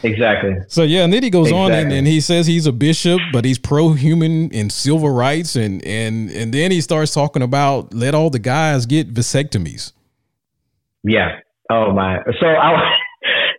Exactly. 0.04 0.56
So 0.68 0.82
yeah, 0.82 1.02
and 1.04 1.12
then 1.12 1.22
he 1.22 1.30
goes 1.30 1.48
exactly. 1.48 1.64
on 1.64 1.72
and, 1.72 1.92
and, 1.92 2.06
he 2.06 2.20
says 2.20 2.46
he's 2.46 2.66
a 2.66 2.72
bishop, 2.72 3.20
but 3.32 3.44
he's 3.44 3.58
pro-human 3.58 4.52
and 4.52 4.70
civil 4.70 5.08
rights, 5.08 5.56
and 5.56 5.84
and 5.84 6.30
and 6.30 6.52
then 6.52 6.70
he 6.70 6.80
starts 6.80 7.14
talking 7.14 7.42
about 7.42 7.94
let 7.94 8.14
all 8.14 8.28
the 8.28 8.38
guys 8.38 8.84
get 8.84 9.12
vasectomies. 9.12 9.92
Yeah. 11.02 11.40
Oh 11.70 11.92
my. 11.92 12.18
So 12.40 12.46
I. 12.46 12.96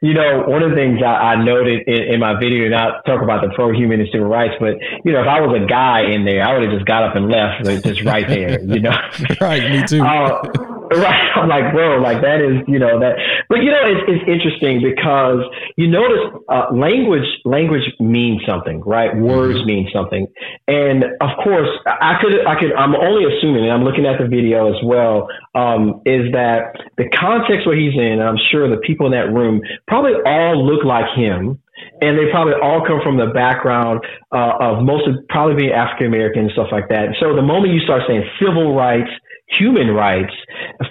You 0.02 0.14
know, 0.14 0.44
one 0.46 0.62
of 0.62 0.70
the 0.70 0.76
things 0.76 1.00
I, 1.04 1.34
I 1.34 1.44
noted 1.44 1.82
in, 1.88 2.14
in, 2.14 2.20
my 2.20 2.38
video, 2.40 2.70
not 2.70 3.04
talk 3.08 3.24
about 3.24 3.42
the 3.42 3.52
pro-human 3.56 4.00
and 4.00 4.10
civil 4.12 4.28
rights, 4.28 4.54
but 4.60 4.76
you 5.04 5.12
know, 5.12 5.22
if 5.22 5.28
I 5.28 5.42
was 5.42 5.60
a 5.60 5.66
guy 5.66 6.02
in 6.02 6.26
there, 6.26 6.44
I 6.44 6.54
would 6.54 6.62
have 6.62 6.72
just 6.72 6.86
got 6.86 7.02
up 7.02 7.16
and 7.16 7.28
left, 7.28 7.66
just 7.84 8.04
right 8.04 8.28
there. 8.28 8.62
You 8.62 8.82
know, 8.82 8.96
right? 9.42 9.64
Me 9.72 9.84
too. 9.88 10.04
Uh, 10.06 10.85
Right. 10.96 11.32
I'm 11.36 11.50
like, 11.50 11.74
bro, 11.74 11.98
like 11.98 12.22
that 12.22 12.42
is, 12.42 12.64
you 12.68 12.80
know, 12.80 13.00
that, 13.00 13.18
but 13.50 13.60
you 13.60 13.70
know, 13.70 13.84
it's, 13.84 14.06
it's 14.08 14.26
interesting 14.30 14.82
because 14.82 15.44
you 15.78 15.88
notice, 15.88 16.42
uh, 16.50 16.68
language, 16.74 17.28
language 17.44 17.84
means 18.00 18.42
something, 18.48 18.82
right? 18.82 19.16
Words 19.16 19.60
mm-hmm. 19.60 19.68
mean 19.68 19.90
something. 19.94 20.28
And 20.68 21.04
of 21.22 21.30
course, 21.44 21.70
I 21.86 22.18
could, 22.22 22.46
I 22.48 22.60
could, 22.60 22.74
I'm 22.74 22.96
only 22.96 23.26
assuming, 23.26 23.64
and 23.64 23.74
I'm 23.74 23.84
looking 23.84 24.06
at 24.06 24.20
the 24.20 24.28
video 24.28 24.74
as 24.74 24.82
well, 24.84 25.28
um, 25.54 26.02
is 26.06 26.32
that 26.34 26.74
the 26.98 27.10
context 27.10 27.68
where 27.68 27.78
he's 27.78 27.94
in, 27.94 28.22
I'm 28.22 28.38
sure 28.50 28.70
the 28.70 28.82
people 28.82 29.06
in 29.06 29.12
that 29.14 29.34
room 29.34 29.62
probably 29.88 30.14
all 30.26 30.66
look 30.66 30.86
like 30.86 31.06
him 31.16 31.62
and 32.02 32.18
they 32.18 32.32
probably 32.32 32.54
all 32.62 32.86
come 32.86 33.00
from 33.04 33.18
the 33.18 33.28
background 33.28 34.00
uh, 34.32 34.54
of 34.60 34.84
most 34.84 35.08
of 35.08 35.16
probably 35.28 35.56
being 35.56 35.72
African 35.72 36.08
American 36.08 36.44
and 36.44 36.52
stuff 36.52 36.68
like 36.72 36.90
that. 36.90 37.16
So 37.20 37.36
the 37.36 37.42
moment 37.42 37.74
you 37.74 37.82
start 37.82 38.04
saying 38.08 38.24
civil 38.40 38.76
rights, 38.76 39.10
human 39.48 39.92
rights, 39.92 40.34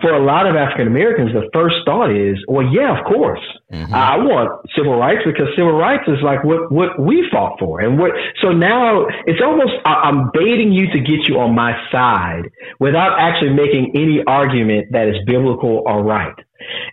for 0.01 0.15
a 0.15 0.25
lot 0.25 0.47
of 0.47 0.55
African 0.57 0.87
Americans, 0.87 1.33
the 1.33 1.49
first 1.53 1.77
thought 1.85 2.11
is, 2.11 2.39
well, 2.47 2.67
yeah, 2.67 2.99
of 2.99 3.05
course. 3.05 3.41
Mm-hmm. 3.73 3.93
I 3.93 4.17
want 4.17 4.71
civil 4.77 4.97
rights 4.97 5.23
because 5.25 5.49
civil 5.57 5.73
rights 5.73 6.05
is 6.07 6.23
like 6.23 6.45
what, 6.45 6.71
what 6.71 6.99
we 6.99 7.27
fought 7.33 7.59
for. 7.59 7.81
And 7.81 7.99
what, 7.99 8.13
so 8.41 8.53
now 8.53 9.07
it's 9.27 9.43
almost, 9.43 9.73
I'm 9.85 10.31
baiting 10.33 10.73
you 10.73 10.91
to 10.93 11.01
get 11.01 11.27
you 11.27 11.41
on 11.41 11.55
my 11.55 11.75
side 11.91 12.51
without 12.79 13.19
actually 13.19 13.55
making 13.55 13.93
any 13.95 14.23
argument 14.27 14.93
that 14.93 15.09
is 15.09 15.17
biblical 15.27 15.83
or 15.87 16.03
right. 16.05 16.35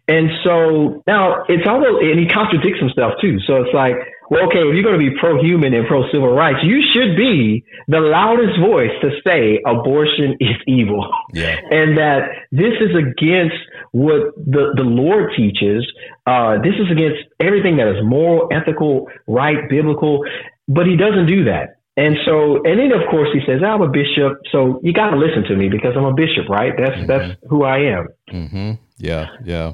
And 0.08 0.30
so 0.44 1.04
now 1.08 1.44
it's 1.48 1.68
almost, 1.68 2.04
and 2.04 2.20
he 2.20 2.28
contradicts 2.28 2.80
himself 2.80 3.14
too. 3.22 3.40
So 3.46 3.62
it's 3.64 3.74
like, 3.74 3.96
well, 4.32 4.46
okay, 4.48 4.60
if 4.60 4.74
you're 4.74 4.82
going 4.82 4.98
to 4.98 5.12
be 5.12 5.14
pro-human 5.20 5.74
and 5.74 5.86
pro-civil 5.88 6.32
rights, 6.32 6.60
you 6.64 6.80
should 6.94 7.18
be 7.18 7.66
the 7.90 8.00
loudest 8.00 8.58
voice 8.62 8.96
to 9.02 9.10
say 9.28 9.60
abortion 9.68 10.38
is 10.40 10.56
evil, 10.66 11.06
yeah. 11.34 11.60
and 11.70 11.98
that 11.98 12.30
this 12.50 12.72
is 12.80 12.96
against 12.96 13.60
what 13.92 14.34
the 14.38 14.72
the 14.78 14.88
Lord 14.88 15.34
teaches. 15.36 15.86
Uh, 16.26 16.56
this 16.64 16.76
is 16.80 16.90
against 16.90 17.28
everything 17.42 17.76
that 17.76 17.90
is 17.90 17.98
moral, 18.06 18.48
ethical, 18.54 19.10
right, 19.28 19.68
biblical. 19.70 20.24
But 20.66 20.88
He 20.88 20.96
doesn't 20.96 21.28
do 21.28 21.44
that. 21.52 21.81
And 22.02 22.18
so, 22.26 22.56
and 22.64 22.80
then 22.80 22.92
of 22.92 23.08
course 23.12 23.30
he 23.32 23.42
says, 23.46 23.62
"I'm 23.64 23.82
a 23.82 23.88
bishop, 23.88 24.42
so 24.52 24.80
you 24.82 24.92
got 24.92 25.12
to 25.12 25.18
listen 25.18 25.44
to 25.44 25.56
me 25.56 25.70
because 25.70 25.94
I'm 25.96 26.06
a 26.06 26.14
bishop, 26.14 26.50
right? 26.50 26.74
That's 26.76 26.96
mm-hmm. 26.96 27.06
that's 27.06 27.40
who 27.48 27.64
I 27.64 27.78
am." 27.78 28.08
Mm-hmm. 28.34 28.72
Yeah, 28.98 29.28
yeah, 29.46 29.74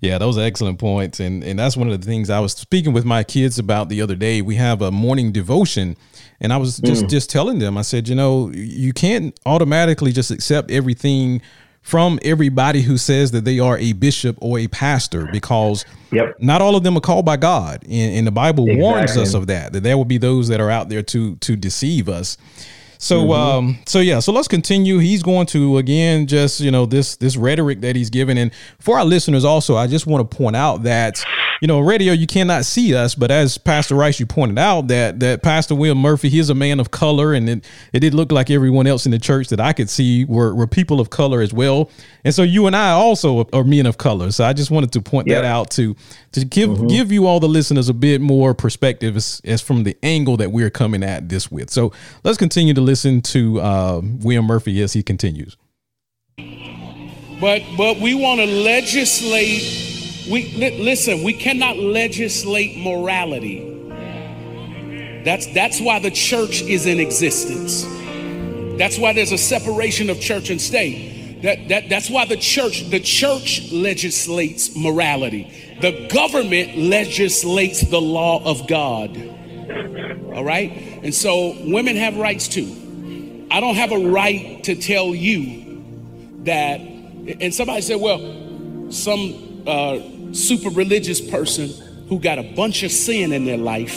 yeah. 0.00 0.16
Those 0.16 0.38
are 0.38 0.42
excellent 0.42 0.78
points, 0.78 1.20
and 1.20 1.44
and 1.44 1.58
that's 1.58 1.76
one 1.76 1.90
of 1.90 2.00
the 2.00 2.06
things 2.06 2.30
I 2.30 2.40
was 2.40 2.54
speaking 2.54 2.94
with 2.94 3.04
my 3.04 3.22
kids 3.24 3.58
about 3.58 3.90
the 3.90 4.00
other 4.00 4.14
day. 4.14 4.40
We 4.40 4.54
have 4.54 4.80
a 4.80 4.90
morning 4.90 5.32
devotion, 5.32 5.98
and 6.40 6.50
I 6.50 6.56
was 6.56 6.78
just 6.78 7.04
mm. 7.04 7.10
just 7.10 7.28
telling 7.28 7.58
them. 7.58 7.76
I 7.76 7.82
said, 7.82 8.08
you 8.08 8.14
know, 8.14 8.50
you 8.52 8.94
can't 8.94 9.38
automatically 9.44 10.12
just 10.12 10.30
accept 10.30 10.70
everything 10.70 11.42
from 11.86 12.18
everybody 12.22 12.82
who 12.82 12.96
says 12.96 13.30
that 13.30 13.44
they 13.44 13.60
are 13.60 13.78
a 13.78 13.92
bishop 13.92 14.36
or 14.40 14.58
a 14.58 14.66
pastor 14.66 15.28
because 15.30 15.84
yep. 16.10 16.34
not 16.40 16.60
all 16.60 16.74
of 16.74 16.82
them 16.82 16.96
are 16.96 17.00
called 17.00 17.24
by 17.24 17.36
God. 17.36 17.84
And, 17.84 18.16
and 18.16 18.26
the 18.26 18.32
Bible 18.32 18.64
exactly. 18.64 18.82
warns 18.82 19.16
us 19.16 19.34
of 19.34 19.46
that, 19.46 19.72
that 19.72 19.84
there 19.84 19.96
will 19.96 20.04
be 20.04 20.18
those 20.18 20.48
that 20.48 20.60
are 20.60 20.68
out 20.68 20.88
there 20.88 21.04
to 21.04 21.36
to 21.36 21.54
deceive 21.54 22.08
us. 22.08 22.38
So 22.98 23.26
mm-hmm. 23.26 23.30
um 23.30 23.78
so 23.86 24.00
yeah, 24.00 24.18
so 24.18 24.32
let's 24.32 24.48
continue. 24.48 24.98
He's 24.98 25.22
going 25.22 25.46
to 25.46 25.78
again 25.78 26.26
just, 26.26 26.58
you 26.58 26.72
know, 26.72 26.86
this 26.86 27.14
this 27.18 27.36
rhetoric 27.36 27.82
that 27.82 27.94
he's 27.94 28.10
given 28.10 28.36
and 28.36 28.50
for 28.80 28.98
our 28.98 29.04
listeners 29.04 29.44
also, 29.44 29.76
I 29.76 29.86
just 29.86 30.08
want 30.08 30.28
to 30.28 30.36
point 30.36 30.56
out 30.56 30.82
that 30.82 31.24
you 31.60 31.68
know, 31.68 31.80
radio 31.80 32.12
you 32.12 32.26
cannot 32.26 32.64
see 32.64 32.94
us, 32.94 33.14
but 33.14 33.30
as 33.30 33.58
Pastor 33.58 33.94
Rice 33.94 34.20
you 34.20 34.26
pointed 34.26 34.58
out 34.58 34.88
that 34.88 35.20
that 35.20 35.42
Pastor 35.42 35.74
William 35.74 35.98
Murphy, 35.98 36.28
he 36.28 36.38
is 36.38 36.50
a 36.50 36.54
man 36.54 36.80
of 36.80 36.90
color 36.90 37.32
and 37.32 37.48
it, 37.48 37.64
it 37.92 38.00
did 38.00 38.14
look 38.14 38.30
like 38.30 38.50
everyone 38.50 38.86
else 38.86 39.06
in 39.06 39.12
the 39.12 39.18
church 39.18 39.48
that 39.48 39.60
I 39.60 39.72
could 39.72 39.88
see 39.88 40.24
were 40.24 40.54
were 40.54 40.66
people 40.66 41.00
of 41.00 41.10
color 41.10 41.40
as 41.40 41.52
well. 41.52 41.90
And 42.24 42.34
so 42.34 42.42
you 42.42 42.66
and 42.66 42.76
I 42.76 42.90
also 42.90 43.48
are 43.52 43.64
men 43.64 43.86
of 43.86 43.98
color. 43.98 44.30
So 44.30 44.44
I 44.44 44.52
just 44.52 44.70
wanted 44.70 44.92
to 44.92 45.00
point 45.00 45.28
that 45.28 45.44
out 45.44 45.70
to 45.70 45.96
to 46.32 46.44
give 46.44 46.70
mm-hmm. 46.70 46.88
give 46.88 47.10
you 47.10 47.26
all 47.26 47.40
the 47.40 47.48
listeners 47.48 47.88
a 47.88 47.94
bit 47.94 48.20
more 48.20 48.54
perspective 48.54 49.16
as, 49.16 49.40
as 49.44 49.62
from 49.62 49.84
the 49.84 49.96
angle 50.02 50.36
that 50.36 50.52
we're 50.52 50.70
coming 50.70 51.02
at 51.02 51.28
this 51.28 51.50
with. 51.50 51.70
So 51.70 51.92
let's 52.24 52.38
continue 52.38 52.74
to 52.74 52.80
listen 52.80 53.22
to 53.22 53.60
uh, 53.60 54.00
William 54.02 54.44
Murphy 54.44 54.82
as 54.82 54.92
he 54.92 55.02
continues. 55.02 55.56
But 57.40 57.62
but 57.76 58.00
we 58.00 58.14
want 58.14 58.40
to 58.40 58.46
legislate. 58.46 59.95
We 60.30 60.52
li- 60.54 60.82
listen. 60.82 61.22
We 61.22 61.32
cannot 61.32 61.76
legislate 61.78 62.78
morality. 62.78 63.72
That's 65.24 65.46
that's 65.48 65.80
why 65.80 65.98
the 65.98 66.10
church 66.10 66.62
is 66.62 66.86
in 66.86 67.00
existence. 67.00 67.84
That's 68.78 68.98
why 68.98 69.12
there's 69.12 69.32
a 69.32 69.38
separation 69.38 70.10
of 70.10 70.20
church 70.20 70.50
and 70.50 70.60
state. 70.60 71.40
That, 71.42 71.68
that, 71.68 71.88
that's 71.88 72.10
why 72.10 72.24
the 72.24 72.36
church, 72.36 72.88
the 72.90 73.00
church 73.00 73.70
legislates 73.70 74.76
morality. 74.76 75.76
The 75.80 76.08
government 76.12 76.76
legislates 76.76 77.82
the 77.82 78.00
law 78.00 78.42
of 78.44 78.66
God. 78.66 79.16
All 80.34 80.44
right? 80.44 81.00
And 81.02 81.14
so 81.14 81.56
women 81.64 81.96
have 81.96 82.16
rights 82.16 82.48
too. 82.48 83.46
I 83.50 83.60
don't 83.60 83.76
have 83.76 83.92
a 83.92 84.08
right 84.10 84.62
to 84.64 84.74
tell 84.74 85.14
you 85.14 85.84
that, 86.44 86.80
and 86.80 87.54
somebody 87.54 87.82
said, 87.82 88.00
well, 88.00 88.90
some 88.90 89.62
uh, 89.66 89.98
super 90.32 90.70
religious 90.70 91.20
person 91.20 91.70
who 92.08 92.18
got 92.20 92.38
a 92.38 92.42
bunch 92.42 92.82
of 92.82 92.92
sin 92.92 93.32
in 93.32 93.44
their 93.44 93.58
life 93.58 93.96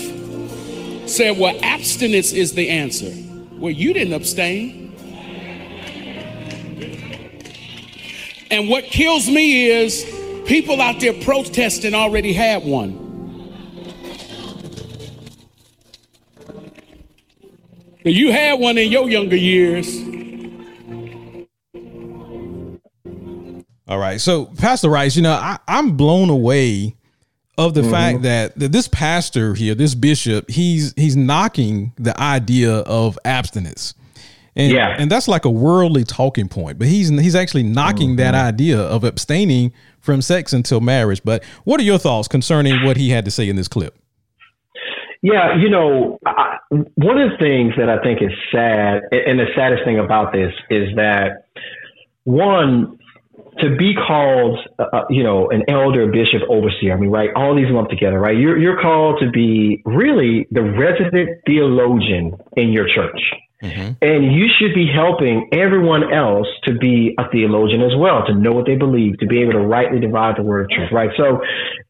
said, 1.07 1.37
well, 1.37 1.57
abstinence 1.63 2.31
is 2.31 2.53
the 2.53 2.69
answer. 2.69 3.11
Well, 3.53 3.71
you 3.71 3.93
didn't 3.93 4.13
abstain. 4.13 4.95
And 8.51 8.69
what 8.69 8.85
kills 8.85 9.27
me 9.29 9.67
is 9.67 10.05
people 10.45 10.81
out 10.81 10.99
there 10.99 11.13
protesting 11.13 11.93
already 11.93 12.33
had 12.33 12.63
one. 12.63 13.07
You 18.03 18.31
had 18.31 18.59
one 18.59 18.77
in 18.77 18.91
your 18.91 19.09
younger 19.09 19.35
years. 19.35 20.08
All 23.89 23.97
right. 23.97 24.21
So, 24.21 24.45
Pastor 24.45 24.87
Rice, 24.87 25.15
you 25.15 25.23
know, 25.23 25.33
I, 25.33 25.57
am 25.67 25.97
blown 25.97 26.29
away 26.29 26.95
of 27.57 27.73
the 27.73 27.81
mm-hmm. 27.81 27.91
fact 27.91 28.21
that, 28.21 28.57
that 28.59 28.71
this 28.71 28.87
pastor 28.87 29.55
here, 29.55 29.73
this 29.73 29.95
bishop, 29.95 30.47
he's 30.47 30.93
he's 30.95 31.17
knocking 31.17 31.91
the 31.97 32.17
idea 32.19 32.71
of 32.71 33.17
abstinence. 33.25 33.95
And, 34.55 34.71
yeah. 34.73 34.95
and 34.97 35.09
that's 35.09 35.27
like 35.27 35.45
a 35.45 35.49
worldly 35.49 36.03
talking 36.03 36.47
point, 36.47 36.77
but 36.77 36.87
he's 36.87 37.09
he's 37.09 37.35
actually 37.35 37.63
knocking 37.63 38.09
mm-hmm. 38.09 38.17
that 38.17 38.35
idea 38.35 38.79
of 38.79 39.03
abstaining 39.03 39.73
from 39.99 40.21
sex 40.21 40.53
until 40.53 40.81
marriage. 40.81 41.23
But 41.23 41.43
what 41.63 41.79
are 41.79 41.83
your 41.83 41.97
thoughts 41.97 42.27
concerning 42.27 42.85
what 42.85 42.95
he 42.95 43.09
had 43.09 43.25
to 43.25 43.31
say 43.31 43.49
in 43.49 43.55
this 43.55 43.67
clip? 43.67 43.97
Yeah, 45.23 45.57
you 45.57 45.69
know, 45.69 46.19
I, 46.25 46.57
one 46.69 47.19
of 47.19 47.31
the 47.31 47.37
things 47.39 47.73
that 47.77 47.89
I 47.89 48.01
think 48.03 48.21
is 48.21 48.31
sad, 48.51 49.01
and 49.11 49.39
the 49.39 49.47
saddest 49.55 49.83
thing 49.83 49.97
about 49.97 50.31
this 50.31 50.53
is 50.69 50.95
that 50.95 51.45
one, 52.23 52.98
to 53.59 53.75
be 53.75 53.93
called, 53.93 54.59
uh, 54.77 54.85
uh 54.93 55.05
you 55.09 55.23
know, 55.23 55.49
an 55.49 55.63
elder, 55.67 56.07
bishop, 56.07 56.41
overseer. 56.49 56.93
I 56.93 56.99
mean, 56.99 57.09
right? 57.09 57.29
All 57.35 57.55
these 57.55 57.69
lump 57.69 57.89
together, 57.89 58.19
right? 58.19 58.37
You're 58.37 58.57
you're 58.57 58.81
called 58.81 59.19
to 59.21 59.29
be 59.29 59.81
really 59.85 60.47
the 60.51 60.63
resident 60.63 61.41
theologian 61.45 62.37
in 62.55 62.71
your 62.71 62.87
church. 62.87 63.19
Mm-hmm. 63.61 63.91
And 64.01 64.33
you 64.33 64.47
should 64.57 64.73
be 64.73 64.87
helping 64.87 65.49
everyone 65.51 66.13
else 66.13 66.47
to 66.63 66.73
be 66.73 67.13
a 67.17 67.29
theologian 67.29 67.81
as 67.81 67.91
well, 67.97 68.25
to 68.25 68.33
know 68.33 68.53
what 68.53 68.65
they 68.65 68.75
believe, 68.75 69.19
to 69.19 69.27
be 69.27 69.41
able 69.41 69.53
to 69.53 69.59
rightly 69.59 69.99
divide 69.99 70.37
the 70.37 70.43
word 70.43 70.63
of 70.63 70.69
truth, 70.69 70.89
right? 70.91 71.09
So 71.17 71.41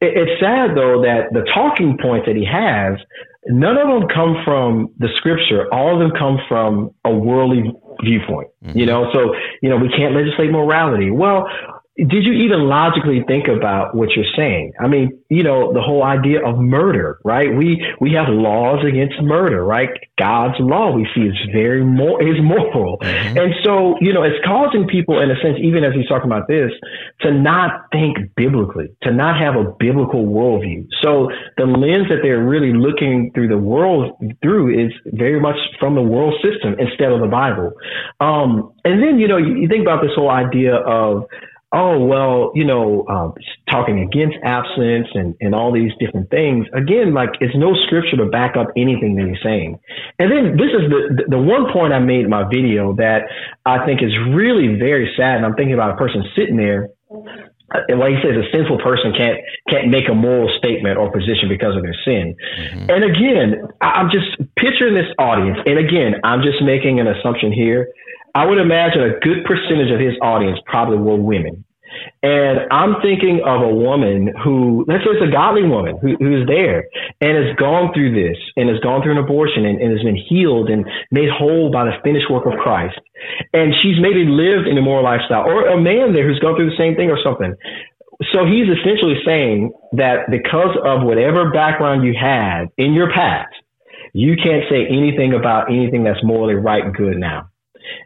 it, 0.02 0.18
it's 0.18 0.42
sad 0.42 0.76
though 0.76 1.02
that 1.04 1.30
the 1.32 1.46
talking 1.54 1.98
points 2.02 2.26
that 2.26 2.36
he 2.36 2.46
has, 2.46 2.98
none 3.48 3.78
of 3.78 3.88
them 3.88 4.10
come 4.10 4.42
from 4.44 4.94
the 4.98 5.10
scripture. 5.18 5.72
All 5.74 5.94
of 5.94 6.00
them 6.00 6.12
come 6.18 6.40
from 6.48 6.92
a 7.06 7.12
worldly 7.12 7.72
viewpoint, 8.04 8.50
mm-hmm. 8.66 8.78
you 8.78 8.86
know? 8.86 9.12
So, 9.14 9.36
you 9.62 9.70
know, 9.70 9.78
we 9.78 9.90
can't 9.90 10.16
legislate 10.16 10.52
morality. 10.52 11.12
Well, 11.12 11.48
did 12.08 12.24
you 12.24 12.32
even 12.32 12.70
logically 12.70 13.24
think 13.28 13.48
about 13.50 13.94
what 13.94 14.10
you're 14.16 14.32
saying? 14.36 14.72
I 14.80 14.88
mean, 14.88 15.20
you 15.28 15.44
know, 15.44 15.74
the 15.74 15.82
whole 15.82 16.04
idea 16.04 16.40
of 16.46 16.58
murder, 16.58 17.20
right? 17.26 17.54
We 17.54 17.86
we 18.00 18.14
have 18.14 18.30
laws 18.30 18.86
against 18.88 19.22
murder, 19.22 19.66
right? 19.66 19.90
God's 20.18 20.56
law 20.60 20.92
we 20.92 21.08
see 21.14 21.22
is 21.22 21.36
very 21.52 21.84
more 21.84 22.22
is 22.24 22.38
moral, 22.42 23.00
mm-hmm. 23.00 23.38
and 23.38 23.54
so 23.66 23.96
you 24.00 24.14
know, 24.14 24.24
it's 24.24 24.40
causing 24.46 24.88
people, 24.88 25.20
in 25.20 25.30
a 25.30 25.36
sense, 25.42 25.58
even 25.62 25.84
as 25.84 25.94
he's 25.94 26.08
talking 26.08 26.32
about 26.32 26.48
this, 26.48 26.72
to 27.22 27.34
not 27.34 27.92
think 27.92 28.18
biblically, 28.36 28.88
to 29.04 29.12
not 29.12 29.38
have 29.38 29.56
a 29.56 29.70
biblical 29.78 30.24
worldview. 30.26 30.88
So 31.02 31.30
the 31.58 31.66
lens 31.66 32.08
that 32.08 32.20
they're 32.24 32.44
really 32.44 32.72
looking 32.72 33.32
through 33.34 33.50
the 33.50 33.58
world 33.58 34.16
through 34.42 34.88
is 34.88 34.94
very 35.06 35.42
much 35.42 35.58
from 35.80 35.96
the 35.96 36.02
world 36.02 36.34
system 36.42 36.76
instead 36.80 37.12
of 37.12 37.20
the 37.20 37.28
Bible. 37.28 37.74
Um, 38.22 38.72
and 38.86 39.04
then 39.04 39.20
you 39.20 39.28
know, 39.28 39.38
you, 39.38 39.56
you 39.56 39.68
think 39.68 39.82
about 39.82 40.02
this 40.02 40.12
whole 40.16 40.30
idea 40.32 40.76
of 40.76 41.26
oh 41.72 42.04
well 42.04 42.52
you 42.56 42.66
know 42.66 43.06
um, 43.08 43.34
talking 43.70 44.00
against 44.00 44.36
absence 44.44 45.08
and, 45.14 45.36
and 45.40 45.54
all 45.54 45.72
these 45.72 45.92
different 46.00 46.30
things 46.30 46.66
again 46.74 47.14
like 47.14 47.30
it's 47.42 47.56
no 47.56 47.74
scripture 47.86 48.18
to 48.18 48.26
back 48.26 48.58
up 48.58 48.68
anything 48.76 49.16
that 49.16 49.28
he's 49.28 49.42
saying 49.44 49.80
and 50.18 50.32
then 50.32 50.58
this 50.58 50.74
is 50.74 50.90
the 50.90 51.26
the 51.30 51.38
one 51.38 51.72
point 51.72 51.94
i 51.94 52.00
made 52.00 52.26
in 52.26 52.30
my 52.30 52.44
video 52.50 52.94
that 52.96 53.30
i 53.66 53.86
think 53.86 54.02
is 54.02 54.12
really 54.34 54.80
very 54.80 55.14
sad 55.16 55.38
and 55.38 55.46
i'm 55.46 55.54
thinking 55.54 55.74
about 55.74 55.92
a 55.92 55.98
person 55.98 56.24
sitting 56.36 56.58
there 56.58 56.90
and 57.88 58.00
like 58.00 58.18
he 58.18 58.22
says, 58.22 58.34
a 58.34 58.50
sinful 58.52 58.80
person 58.80 59.14
can't 59.16 59.38
can't 59.70 59.90
make 59.90 60.10
a 60.10 60.14
moral 60.14 60.50
statement 60.58 60.98
or 60.98 61.12
position 61.12 61.48
because 61.48 61.76
of 61.76 61.84
their 61.84 61.96
sin. 62.04 62.34
Mm-hmm. 62.34 62.90
And 62.90 63.04
again, 63.04 63.68
I'm 63.82 64.10
just 64.10 64.26
picturing 64.56 64.96
this 64.96 65.10
audience. 65.20 65.60
And 65.66 65.78
again, 65.78 66.16
I'm 66.24 66.42
just 66.42 66.64
making 66.64 67.00
an 67.00 67.08
assumption 67.08 67.52
here 67.52 67.94
I 68.36 68.46
would 68.46 68.58
imagine 68.58 69.02
a 69.02 69.20
good 69.20 69.46
percentage 69.46 69.92
of 69.92 70.00
his 70.00 70.14
audience 70.22 70.60
probably 70.66 70.98
were 70.98 71.16
women. 71.16 71.66
And 72.22 72.60
I'm 72.72 73.02
thinking 73.02 73.42
of 73.46 73.62
a 73.62 73.74
woman 73.74 74.32
who, 74.44 74.86
let's 74.88 75.04
say 75.04 75.12
it's 75.12 75.26
a 75.26 75.32
godly 75.32 75.64
woman 75.64 75.98
who, 76.02 76.16
who's 76.20 76.46
there 76.48 76.86
and 77.22 77.34
has 77.34 77.56
gone 77.58 77.94
through 77.94 78.14
this 78.14 78.38
and 78.56 78.70
has 78.70 78.80
gone 78.80 79.02
through 79.02 79.18
an 79.18 79.24
abortion 79.24 79.66
and, 79.66 79.82
and 79.82 79.92
has 79.92 80.04
been 80.04 80.16
healed 80.18 80.70
and 80.70 80.86
made 81.12 81.30
whole 81.30 81.72
by 81.72 81.86
the 81.86 81.98
finished 82.04 82.30
work 82.30 82.46
of 82.46 82.60
Christ. 82.60 83.00
And 83.54 83.74
she's 83.82 83.98
maybe 84.00 84.26
lived 84.26 84.68
in 84.68 84.78
a 84.78 84.82
moral 84.82 85.04
lifestyle 85.04 85.48
or 85.48 85.68
a 85.68 85.82
man 85.82 86.14
there 86.14 86.28
who's 86.28 86.40
gone 86.40 86.56
through 86.56 86.70
the 86.70 86.78
same 86.78 86.96
thing 86.96 87.10
or 87.10 87.18
something. 87.24 87.56
So 88.36 88.46
he's 88.46 88.68
essentially 88.68 89.18
saying 89.26 89.72
that 89.94 90.30
because 90.30 90.76
of 90.84 91.04
whatever 91.04 91.52
background 91.52 92.04
you 92.04 92.14
had 92.14 92.68
in 92.78 92.94
your 92.94 93.12
past, 93.12 93.56
you 94.14 94.36
can't 94.36 94.66
say 94.70 94.86
anything 94.86 95.34
about 95.34 95.72
anything 95.72 96.04
that's 96.04 96.24
morally 96.24 96.56
right 96.56 96.84
and 96.84 96.94
good 96.94 97.18
now 97.18 97.50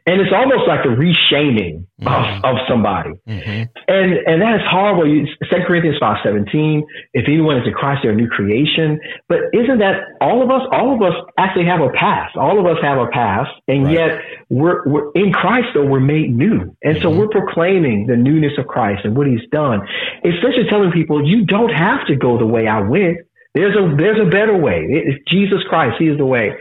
and 0.05 0.19
it's 0.21 0.33
almost 0.33 0.67
like 0.67 0.85
a 0.85 0.89
reshaming 0.89 1.87
mm-hmm. 2.01 2.07
of, 2.07 2.43
of 2.43 2.67
somebody. 2.67 3.11
Mm-hmm. 3.27 3.63
And 3.87 4.13
and 4.27 4.41
that 4.41 4.55
is 4.55 4.61
horrible. 4.69 5.03
Second 5.49 5.65
Corinthians 5.65 5.97
five 5.99 6.17
seventeen. 6.23 6.85
If 7.13 7.25
anyone 7.27 7.57
is 7.57 7.67
in 7.67 7.73
Christ, 7.73 8.01
they're 8.03 8.11
a 8.11 8.15
new 8.15 8.27
creation. 8.27 8.99
But 9.29 9.39
isn't 9.53 9.79
that 9.79 10.01
all 10.21 10.43
of 10.43 10.49
us? 10.51 10.61
All 10.71 10.93
of 10.93 11.01
us 11.01 11.13
actually 11.37 11.65
have 11.65 11.81
a 11.81 11.89
past. 11.89 12.35
All 12.35 12.59
of 12.59 12.65
us 12.65 12.81
have 12.81 12.97
a 12.97 13.07
past, 13.07 13.51
and 13.67 13.85
right. 13.85 13.93
yet 13.93 14.21
we're 14.49 14.83
we're 14.85 15.11
in 15.13 15.31
Christ. 15.31 15.67
Though 15.73 15.85
we're 15.85 15.99
made 15.99 16.35
new, 16.35 16.75
and 16.83 16.97
mm-hmm. 16.97 17.01
so 17.01 17.09
we're 17.09 17.29
proclaiming 17.29 18.07
the 18.07 18.17
newness 18.17 18.53
of 18.57 18.67
Christ 18.67 19.05
and 19.05 19.15
what 19.15 19.27
He's 19.27 19.47
done. 19.51 19.81
Essentially, 20.23 20.67
telling 20.69 20.91
people 20.91 21.27
you 21.27 21.45
don't 21.45 21.71
have 21.71 22.05
to 22.07 22.15
go 22.15 22.37
the 22.37 22.45
way 22.45 22.67
I 22.67 22.81
went. 22.81 23.17
There's 23.55 23.75
a 23.75 23.95
there's 23.95 24.19
a 24.19 24.29
better 24.29 24.57
way. 24.57 24.85
It's 24.89 25.23
Jesus 25.29 25.59
Christ. 25.69 25.97
He 25.99 26.07
is 26.07 26.17
the 26.17 26.25
way. 26.25 26.53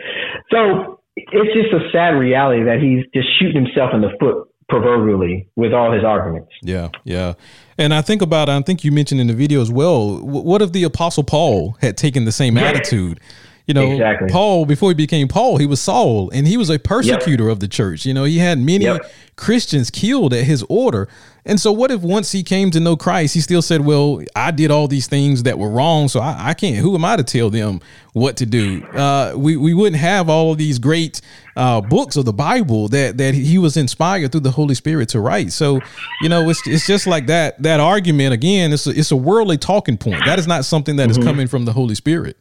So 0.50 1.00
it's 1.16 1.54
just 1.54 1.72
a 1.72 1.90
sad 1.92 2.10
reality 2.10 2.62
that 2.64 2.80
he's 2.80 3.04
just 3.14 3.28
shooting 3.38 3.64
himself 3.64 3.90
in 3.94 4.00
the 4.00 4.10
foot 4.18 4.48
proverbially 4.68 5.48
with 5.56 5.72
all 5.72 5.92
his 5.92 6.04
arguments. 6.04 6.50
Yeah, 6.62 6.88
yeah. 7.04 7.34
And 7.76 7.92
I 7.92 8.00
think 8.00 8.22
about, 8.22 8.48
I 8.48 8.60
think 8.62 8.84
you 8.84 8.92
mentioned 8.92 9.20
in 9.20 9.26
the 9.26 9.34
video 9.34 9.60
as 9.60 9.70
well, 9.70 10.18
what 10.18 10.62
if 10.62 10.72
the 10.72 10.84
Apostle 10.84 11.24
Paul 11.24 11.76
had 11.80 11.96
taken 11.96 12.24
the 12.24 12.32
same 12.32 12.56
attitude? 12.56 13.20
You 13.66 13.74
know, 13.74 13.92
exactly. 13.92 14.28
Paul, 14.28 14.66
before 14.66 14.90
he 14.90 14.94
became 14.94 15.28
Paul, 15.28 15.56
he 15.56 15.66
was 15.66 15.80
Saul 15.80 16.30
and 16.30 16.46
he 16.46 16.56
was 16.56 16.68
a 16.68 16.78
persecutor 16.78 17.44
yep. 17.44 17.52
of 17.52 17.60
the 17.60 17.68
church. 17.68 18.04
You 18.04 18.12
know, 18.12 18.24
he 18.24 18.38
had 18.38 18.58
many 18.58 18.84
yep. 18.84 19.08
Christians 19.36 19.90
killed 19.90 20.34
at 20.34 20.44
his 20.44 20.64
order. 20.68 21.08
And 21.44 21.60
so, 21.60 21.72
what 21.72 21.90
if 21.90 22.02
once 22.02 22.30
he 22.30 22.44
came 22.44 22.70
to 22.70 22.78
know 22.78 22.96
Christ, 22.96 23.34
he 23.34 23.40
still 23.40 23.62
said, 23.62 23.84
Well, 23.84 24.22
I 24.36 24.52
did 24.52 24.70
all 24.70 24.86
these 24.86 25.08
things 25.08 25.42
that 25.42 25.58
were 25.58 25.68
wrong, 25.68 26.08
so 26.08 26.20
I, 26.20 26.50
I 26.50 26.54
can't. 26.54 26.76
Who 26.76 26.94
am 26.94 27.04
I 27.04 27.16
to 27.16 27.24
tell 27.24 27.50
them 27.50 27.80
what 28.12 28.36
to 28.36 28.46
do? 28.46 28.84
Uh, 28.86 29.34
we, 29.36 29.56
we 29.56 29.74
wouldn't 29.74 30.00
have 30.00 30.28
all 30.28 30.52
of 30.52 30.58
these 30.58 30.78
great 30.78 31.20
uh, 31.56 31.80
books 31.80 32.16
of 32.16 32.24
the 32.24 32.32
Bible 32.32 32.88
that, 32.88 33.18
that 33.18 33.34
he 33.34 33.58
was 33.58 33.76
inspired 33.76 34.30
through 34.30 34.42
the 34.42 34.52
Holy 34.52 34.76
Spirit 34.76 35.08
to 35.10 35.20
write. 35.20 35.52
So, 35.52 35.80
you 36.20 36.28
know, 36.28 36.48
it's, 36.48 36.64
it's 36.66 36.86
just 36.86 37.08
like 37.08 37.26
that 37.26 37.60
that 37.62 37.80
argument 37.80 38.34
again, 38.34 38.72
it's 38.72 38.86
a, 38.86 38.90
it's 38.90 39.10
a 39.10 39.16
worldly 39.16 39.58
talking 39.58 39.98
point. 39.98 40.24
That 40.24 40.38
is 40.38 40.46
not 40.46 40.64
something 40.64 40.96
that 40.96 41.10
mm-hmm. 41.10 41.20
is 41.20 41.26
coming 41.26 41.48
from 41.48 41.64
the 41.64 41.72
Holy 41.72 41.96
Spirit. 41.96 42.36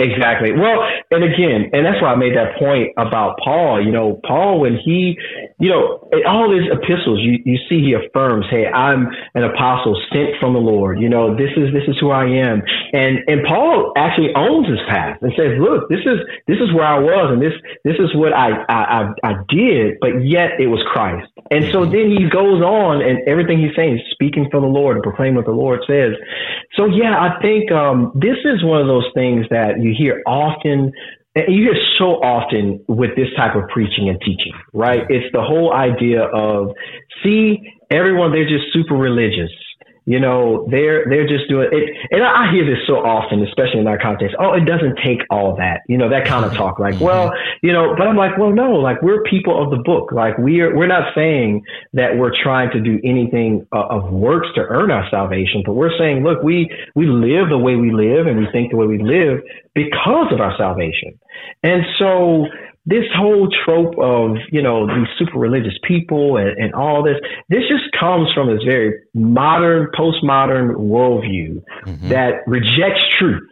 Exactly. 0.00 0.52
Well, 0.52 0.80
and 1.12 1.22
again, 1.22 1.68
and 1.74 1.84
that's 1.84 2.00
why 2.00 2.12
I 2.12 2.16
made 2.16 2.34
that 2.34 2.56
point 2.58 2.88
about 2.96 3.36
Paul. 3.44 3.84
You 3.84 3.92
know, 3.92 4.18
Paul, 4.26 4.60
when 4.60 4.78
he, 4.82 5.14
you 5.60 5.68
know, 5.68 6.08
in 6.12 6.24
all 6.26 6.48
his 6.50 6.64
epistles, 6.72 7.20
you, 7.20 7.36
you 7.44 7.58
see 7.68 7.84
he 7.84 7.92
affirms, 7.92 8.46
"Hey, 8.50 8.66
I'm 8.66 9.08
an 9.34 9.44
apostle 9.44 10.00
sent 10.10 10.40
from 10.40 10.54
the 10.54 10.58
Lord." 10.58 11.00
You 11.00 11.10
know, 11.10 11.36
this 11.36 11.52
is 11.54 11.72
this 11.74 11.84
is 11.86 11.96
who 12.00 12.10
I 12.10 12.24
am, 12.24 12.62
and 12.94 13.20
and 13.28 13.44
Paul 13.46 13.92
actually 13.96 14.34
owns 14.34 14.68
his 14.68 14.80
past 14.88 15.22
and 15.22 15.32
says, 15.38 15.60
"Look, 15.60 15.90
this 15.90 16.00
is 16.00 16.18
this 16.48 16.58
is 16.58 16.72
where 16.74 16.86
I 16.86 16.98
was, 16.98 17.30
and 17.30 17.42
this 17.42 17.54
this 17.84 18.00
is 18.00 18.10
what 18.16 18.32
I 18.32 18.50
I 18.68 18.80
I, 18.82 19.02
I 19.22 19.32
did, 19.50 19.98
but 20.00 20.24
yet 20.24 20.58
it 20.58 20.66
was 20.68 20.82
Christ." 20.90 21.29
And 21.50 21.64
so 21.72 21.84
then 21.84 22.10
he 22.10 22.28
goes 22.30 22.62
on, 22.62 23.02
and 23.02 23.18
everything 23.26 23.58
he's 23.58 23.74
saying 23.74 23.96
is 23.98 24.02
speaking 24.12 24.48
for 24.50 24.60
the 24.60 24.68
Lord 24.68 24.96
and 24.96 25.02
proclaiming 25.02 25.34
what 25.34 25.46
the 25.46 25.50
Lord 25.50 25.80
says. 25.86 26.12
So 26.76 26.86
yeah, 26.86 27.18
I 27.18 27.40
think 27.42 27.72
um, 27.72 28.12
this 28.14 28.36
is 28.44 28.62
one 28.62 28.80
of 28.80 28.86
those 28.86 29.08
things 29.14 29.46
that 29.50 29.82
you 29.82 29.92
hear 29.96 30.22
often 30.26 30.92
And 31.34 31.54
you 31.54 31.62
hear 31.62 31.80
so 31.96 32.22
often 32.22 32.84
with 32.88 33.14
this 33.14 33.28
type 33.36 33.54
of 33.54 33.68
preaching 33.68 34.08
and 34.08 34.20
teaching, 34.20 34.52
right? 34.72 35.02
It's 35.08 35.30
the 35.32 35.42
whole 35.42 35.72
idea 35.72 36.22
of 36.24 36.72
see 37.22 37.58
everyone 37.90 38.32
they're 38.32 38.48
just 38.48 38.72
super 38.72 38.94
religious 38.94 39.50
you 40.10 40.18
know, 40.18 40.66
they're 40.68 41.04
they're 41.08 41.28
just 41.28 41.48
doing 41.48 41.68
it. 41.70 41.96
And 42.10 42.24
I 42.24 42.50
hear 42.50 42.66
this 42.66 42.84
so 42.84 42.94
often, 42.94 43.44
especially 43.44 43.78
in 43.78 43.86
our 43.86 43.96
context. 43.96 44.34
Oh, 44.40 44.54
it 44.54 44.64
doesn't 44.64 44.98
take 45.04 45.20
all 45.30 45.54
that. 45.54 45.82
You 45.86 45.98
know, 45.98 46.08
that 46.08 46.26
kind 46.26 46.44
of 46.44 46.52
talk. 46.52 46.80
Like, 46.80 46.98
well, 46.98 47.30
you 47.62 47.72
know, 47.72 47.94
but 47.96 48.08
I'm 48.08 48.16
like, 48.16 48.36
well, 48.36 48.50
no. 48.50 48.72
Like, 48.72 49.00
we're 49.02 49.22
people 49.22 49.62
of 49.62 49.70
the 49.70 49.76
book. 49.76 50.10
Like, 50.10 50.36
we're 50.36 50.76
we're 50.76 50.88
not 50.88 51.14
saying 51.14 51.62
that 51.92 52.18
we're 52.18 52.32
trying 52.42 52.72
to 52.72 52.80
do 52.80 52.98
anything 53.04 53.68
uh, 53.72 53.86
of 53.86 54.10
works 54.10 54.48
to 54.56 54.62
earn 54.62 54.90
our 54.90 55.08
salvation, 55.12 55.62
but 55.64 55.74
we're 55.74 55.96
saying, 55.96 56.24
look, 56.24 56.42
we 56.42 56.68
we 56.96 57.06
live 57.06 57.48
the 57.48 57.58
way 57.58 57.76
we 57.76 57.92
live 57.92 58.26
and 58.26 58.36
we 58.36 58.48
think 58.50 58.72
the 58.72 58.76
way 58.76 58.88
we 58.88 58.98
live 58.98 59.38
because 59.76 60.32
of 60.32 60.40
our 60.40 60.56
salvation. 60.58 61.20
And 61.62 61.84
so 62.00 62.46
this 62.86 63.04
whole 63.14 63.48
trope 63.64 63.98
of 63.98 64.36
you 64.50 64.62
know 64.62 64.86
these 64.86 65.06
super 65.18 65.38
religious 65.38 65.74
people 65.86 66.36
and, 66.36 66.50
and 66.58 66.74
all 66.74 67.02
this 67.02 67.16
this 67.48 67.62
just 67.68 67.84
comes 67.98 68.28
from 68.32 68.48
this 68.48 68.62
very 68.64 68.94
modern 69.14 69.88
postmodern 69.96 70.74
worldview 70.76 71.62
mm-hmm. 71.86 72.08
that 72.08 72.42
rejects 72.46 73.02
truth 73.18 73.48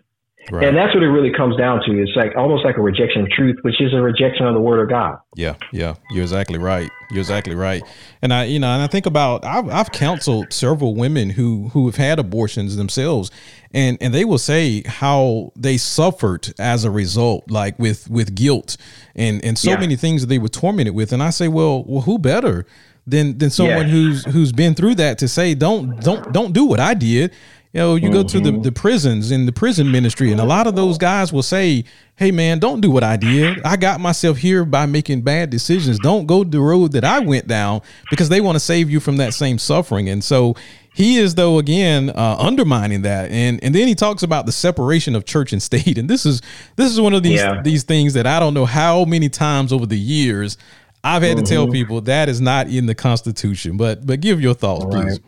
Right. 0.51 0.67
And 0.67 0.77
that's 0.77 0.95
what 0.95 1.03
it 1.03 1.09
really 1.09 1.33
comes 1.33 1.57
down 1.57 1.81
to. 1.87 2.03
It's 2.03 2.17
like 2.17 2.35
almost 2.37 2.65
like 2.65 2.77
a 2.77 2.81
rejection 2.81 3.23
of 3.23 3.31
truth, 3.31 3.57
which 3.63 3.81
is 3.81 3.93
a 3.93 4.01
rejection 4.01 4.47
of 4.47 4.55
the 4.55 4.61
word 4.61 4.81
of 4.81 4.89
God. 4.89 5.19
Yeah, 5.37 5.57
yeah, 5.73 5.95
you're 6.11 6.23
exactly 6.23 6.59
right. 6.59 6.91
You're 7.11 7.21
exactly 7.21 7.55
right. 7.55 7.83
And 8.23 8.33
I, 8.33 8.45
you 8.45 8.59
know, 8.59 8.69
and 8.69 8.83
I 8.83 8.87
think 8.87 9.07
about 9.07 9.45
I've, 9.45 9.69
I've 9.69 9.93
counseled 9.93 10.53
several 10.53 10.95
women 10.95 11.31
who 11.31 11.69
who 11.69 11.87
have 11.87 11.97
had 11.97 12.19
abortions 12.19 12.77
themselves, 12.77 13.31
and 13.73 13.99
and 14.01 14.15
they 14.15 14.25
will 14.25 14.39
say 14.39 14.83
how 14.87 15.53
they 15.55 15.77
suffered 15.77 16.53
as 16.59 16.85
a 16.85 16.91
result, 16.91 17.51
like 17.51 17.79
with 17.79 18.09
with 18.09 18.35
guilt 18.35 18.77
and 19.15 19.45
and 19.45 19.59
so 19.59 19.71
yeah. 19.71 19.81
many 19.81 19.97
things 19.97 20.23
that 20.23 20.29
they 20.29 20.39
were 20.39 20.49
tormented 20.49 20.95
with. 20.95 21.13
And 21.13 21.23
I 21.23 21.31
say, 21.31 21.49
well, 21.49 21.85
well, 21.85 22.03
who 22.03 22.19
better? 22.19 22.67
Than, 23.07 23.39
than 23.39 23.49
someone 23.49 23.87
yeah. 23.87 23.93
who's 23.93 24.25
who's 24.27 24.53
been 24.53 24.75
through 24.75 24.97
that 24.97 25.17
to 25.21 25.29
say 25.29 25.55
don't 25.55 25.99
don't 26.03 26.31
don't 26.31 26.53
do 26.53 26.67
what 26.67 26.79
I 26.79 26.93
did 26.93 27.33
you 27.79 27.85
know, 27.85 27.95
you 27.95 28.09
mm-hmm. 28.09 28.13
go 28.13 28.23
to 28.25 28.41
the, 28.41 28.51
mm-hmm. 28.51 28.63
the 28.63 28.73
prisons 28.73 29.31
in 29.31 29.47
the 29.47 29.53
prison 29.53 29.91
ministry, 29.91 30.33
and 30.33 30.41
a 30.41 30.45
lot 30.45 30.67
of 30.67 30.75
those 30.75 30.99
guys 30.99 31.33
will 31.33 31.43
say, 31.43 31.85
Hey 32.17 32.33
man, 32.33 32.59
don't 32.59 32.81
do 32.81 32.91
what 32.91 33.05
I 33.05 33.17
did. 33.17 33.63
I 33.63 33.77
got 33.77 34.01
myself 34.01 34.39
here 34.39 34.65
by 34.65 34.87
making 34.87 35.23
bad 35.23 35.51
decisions. 35.51 36.01
Don't 36.01 36.27
go 36.27 36.43
the 36.43 36.59
road 36.59 36.93
that 36.93 37.05
I 37.05 37.21
went 37.21 37.47
down 37.47 37.83
because 38.11 38.29
they 38.29 38.41
want 38.41 38.57
to 38.57 38.61
save 38.61 38.91
you 38.91 38.99
from 38.99 39.19
that 39.19 39.35
same 39.35 39.57
suffering. 39.57 40.09
And 40.09 40.25
so 40.25 40.57
he 40.93 41.19
is 41.19 41.37
though 41.37 41.59
again 41.59 42.11
uh, 42.11 42.37
undermining 42.41 43.03
that 43.03 43.31
and 43.31 43.63
and 43.63 43.73
then 43.73 43.87
he 43.87 43.95
talks 43.95 44.25
about 44.25 44.47
the 44.47 44.53
separation 44.53 45.15
of 45.15 45.25
church 45.25 45.53
and 45.53 45.63
state 45.63 45.97
and 45.97 46.11
this 46.11 46.27
is 46.27 46.43
this 46.75 46.91
is 46.91 47.01
one 47.01 47.15
of 47.15 47.23
these 47.23 47.39
yeah. 47.39 47.63
these 47.63 47.85
things 47.85 48.15
that 48.15 48.27
I 48.27 48.41
don't 48.41 48.53
know 48.53 48.65
how 48.65 49.05
many 49.05 49.29
times 49.29 49.73
over 49.73 49.87
the 49.87 49.99
years 49.99 50.59
I've 51.05 51.23
had 51.23 51.37
mm-hmm. 51.37 51.45
to 51.45 51.51
tell 51.51 51.65
mm-hmm. 51.67 51.73
people 51.73 52.01
that 52.03 52.29
is 52.29 52.41
not 52.41 52.67
in 52.67 52.87
the 52.87 52.97
constitution 52.97 53.77
but 53.77 54.05
but 54.05 54.21
give 54.21 54.41
your 54.41 54.55
thoughts 54.55 54.87
please 54.87 55.21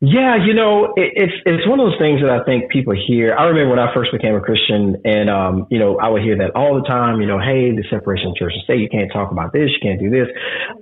yeah, 0.00 0.36
you 0.36 0.52
know, 0.52 0.92
it, 0.92 1.16
it's 1.16 1.32
it's 1.46 1.66
one 1.66 1.80
of 1.80 1.88
those 1.88 1.98
things 1.98 2.20
that 2.20 2.28
I 2.28 2.44
think 2.44 2.68
people 2.70 2.92
hear. 2.92 3.34
I 3.34 3.44
remember 3.48 3.70
when 3.70 3.78
I 3.78 3.94
first 3.94 4.12
became 4.12 4.34
a 4.34 4.42
Christian, 4.42 5.00
and 5.06 5.30
um, 5.30 5.66
you 5.70 5.78
know, 5.78 5.96
I 5.96 6.08
would 6.08 6.20
hear 6.20 6.36
that 6.36 6.52
all 6.54 6.76
the 6.76 6.86
time. 6.86 7.22
You 7.22 7.26
know, 7.26 7.40
hey, 7.40 7.72
the 7.72 7.82
separation 7.88 8.28
of 8.28 8.36
church 8.36 8.52
and 8.52 8.62
state. 8.64 8.80
You 8.80 8.90
can't 8.92 9.10
talk 9.10 9.32
about 9.32 9.54
this. 9.54 9.72
You 9.72 9.80
can't 9.80 9.98
do 9.98 10.10
this. 10.12 10.28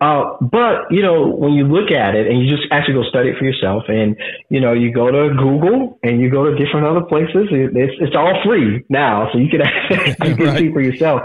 Uh, 0.00 0.35
but 0.42 0.90
you 0.90 1.00
know, 1.00 1.31
when 1.31 1.55
you 1.55 1.62
look 1.62 1.94
at 1.94 2.16
it 2.16 2.27
and 2.27 2.42
you 2.42 2.50
just 2.50 2.66
actually 2.72 2.94
go 2.94 3.07
study 3.07 3.31
it 3.31 3.38
for 3.38 3.44
yourself, 3.44 3.85
and 3.87 4.18
you 4.50 4.59
know, 4.59 4.72
you 4.72 4.92
go 4.92 5.07
to 5.07 5.31
Google 5.38 5.96
and 6.03 6.20
you 6.20 6.29
go 6.29 6.50
to 6.50 6.59
different 6.59 6.83
other 6.85 7.07
places. 7.07 7.46
It's 7.55 7.94
it's 8.03 8.16
all 8.16 8.42
free 8.44 8.85
now, 8.88 9.31
so 9.31 9.38
you 9.38 9.46
can 9.46 9.62
you 10.27 10.35
can 10.35 10.46
right. 10.46 10.59
see 10.59 10.72
for 10.72 10.83
yourself. 10.83 11.22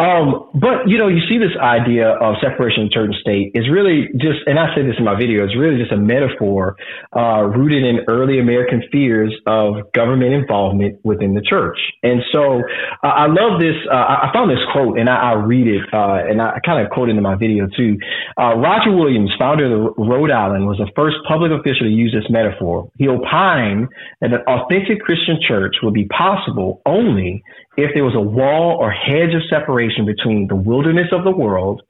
Um, 0.00 0.48
but 0.54 0.88
you 0.88 0.96
know, 0.96 1.08
you 1.08 1.20
see 1.28 1.36
this 1.36 1.52
idea 1.60 2.08
of 2.08 2.36
separation 2.40 2.84
of 2.84 2.90
church 2.90 3.12
and 3.12 3.20
state 3.20 3.52
is 3.54 3.68
really 3.68 4.08
just, 4.16 4.40
and 4.46 4.58
I 4.58 4.74
say 4.74 4.80
this 4.80 4.96
in 4.96 5.04
my 5.04 5.14
video, 5.14 5.44
it's 5.44 5.56
really 5.56 5.76
just 5.76 5.92
a 5.92 5.96
metaphor 5.96 6.76
uh, 7.14 7.44
rooted 7.44 7.84
in 7.84 8.00
early 8.08 8.40
American 8.40 8.82
fears 8.90 9.34
of 9.46 9.92
government 9.92 10.32
involvement 10.32 11.04
within 11.04 11.34
the 11.34 11.42
church. 11.42 11.76
And 12.02 12.22
so 12.32 12.62
uh, 13.04 13.12
I 13.12 13.26
love 13.26 13.60
this. 13.60 13.76
Uh, 13.92 14.24
I 14.24 14.30
found 14.32 14.50
this 14.50 14.64
quote, 14.72 14.98
and 14.98 15.10
I, 15.10 15.16
I 15.16 15.32
read 15.34 15.66
it, 15.66 15.84
uh, 15.92 16.24
and 16.24 16.40
I 16.40 16.58
kind 16.64 16.80
of 16.84 16.90
quote 16.90 17.10
it 17.10 17.16
in 17.16 17.22
my 17.22 17.36
video 17.36 17.68
too. 17.76 17.98
Uh, 18.40 18.56
Roger 18.56 18.96
Williams, 18.96 19.30
founder 19.38 19.68
of 19.68 19.94
Rhode 19.98 20.30
Island, 20.30 20.66
was 20.66 20.78
the 20.78 20.88
first 20.96 21.16
public 21.28 21.52
official 21.52 21.84
to 21.84 21.92
use 21.92 22.16
this 22.16 22.30
metaphor. 22.30 22.90
He 22.96 23.06
opined 23.06 23.88
that 24.22 24.32
an 24.32 24.40
authentic 24.48 25.00
Christian 25.00 25.38
church 25.46 25.76
would 25.82 25.92
be 25.94 26.06
possible 26.06 26.80
only 26.86 27.44
if 27.82 27.90
there 27.94 28.04
was 28.04 28.14
a 28.14 28.20
wall 28.20 28.78
or 28.80 28.90
hedge 28.90 29.34
of 29.34 29.42
separation 29.48 30.06
between 30.06 30.48
the 30.48 30.56
wilderness 30.56 31.08
of 31.12 31.24
the 31.24 31.30
world 31.30 31.82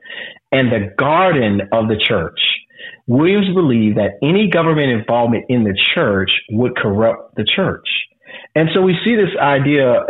and 0.53 0.71
the 0.71 0.93
garden 0.97 1.63
of 1.73 1.89
the 1.89 1.97
church. 1.97 2.41
Williams 3.07 3.53
believed 3.55 3.99
that 3.99 4.19
any 4.23 4.49
government 4.49 4.91
involvement 4.91 5.45
in 5.49 5.65
the 5.65 5.77
church 5.95 6.31
would 6.51 6.77
corrupt 6.77 7.35
the 7.37 7.45
church. 7.45 7.89
And 8.55 8.69
so 8.75 8.83
we 8.83 8.97
see 9.05 9.17
this 9.17 9.35
idea, 9.41 10.03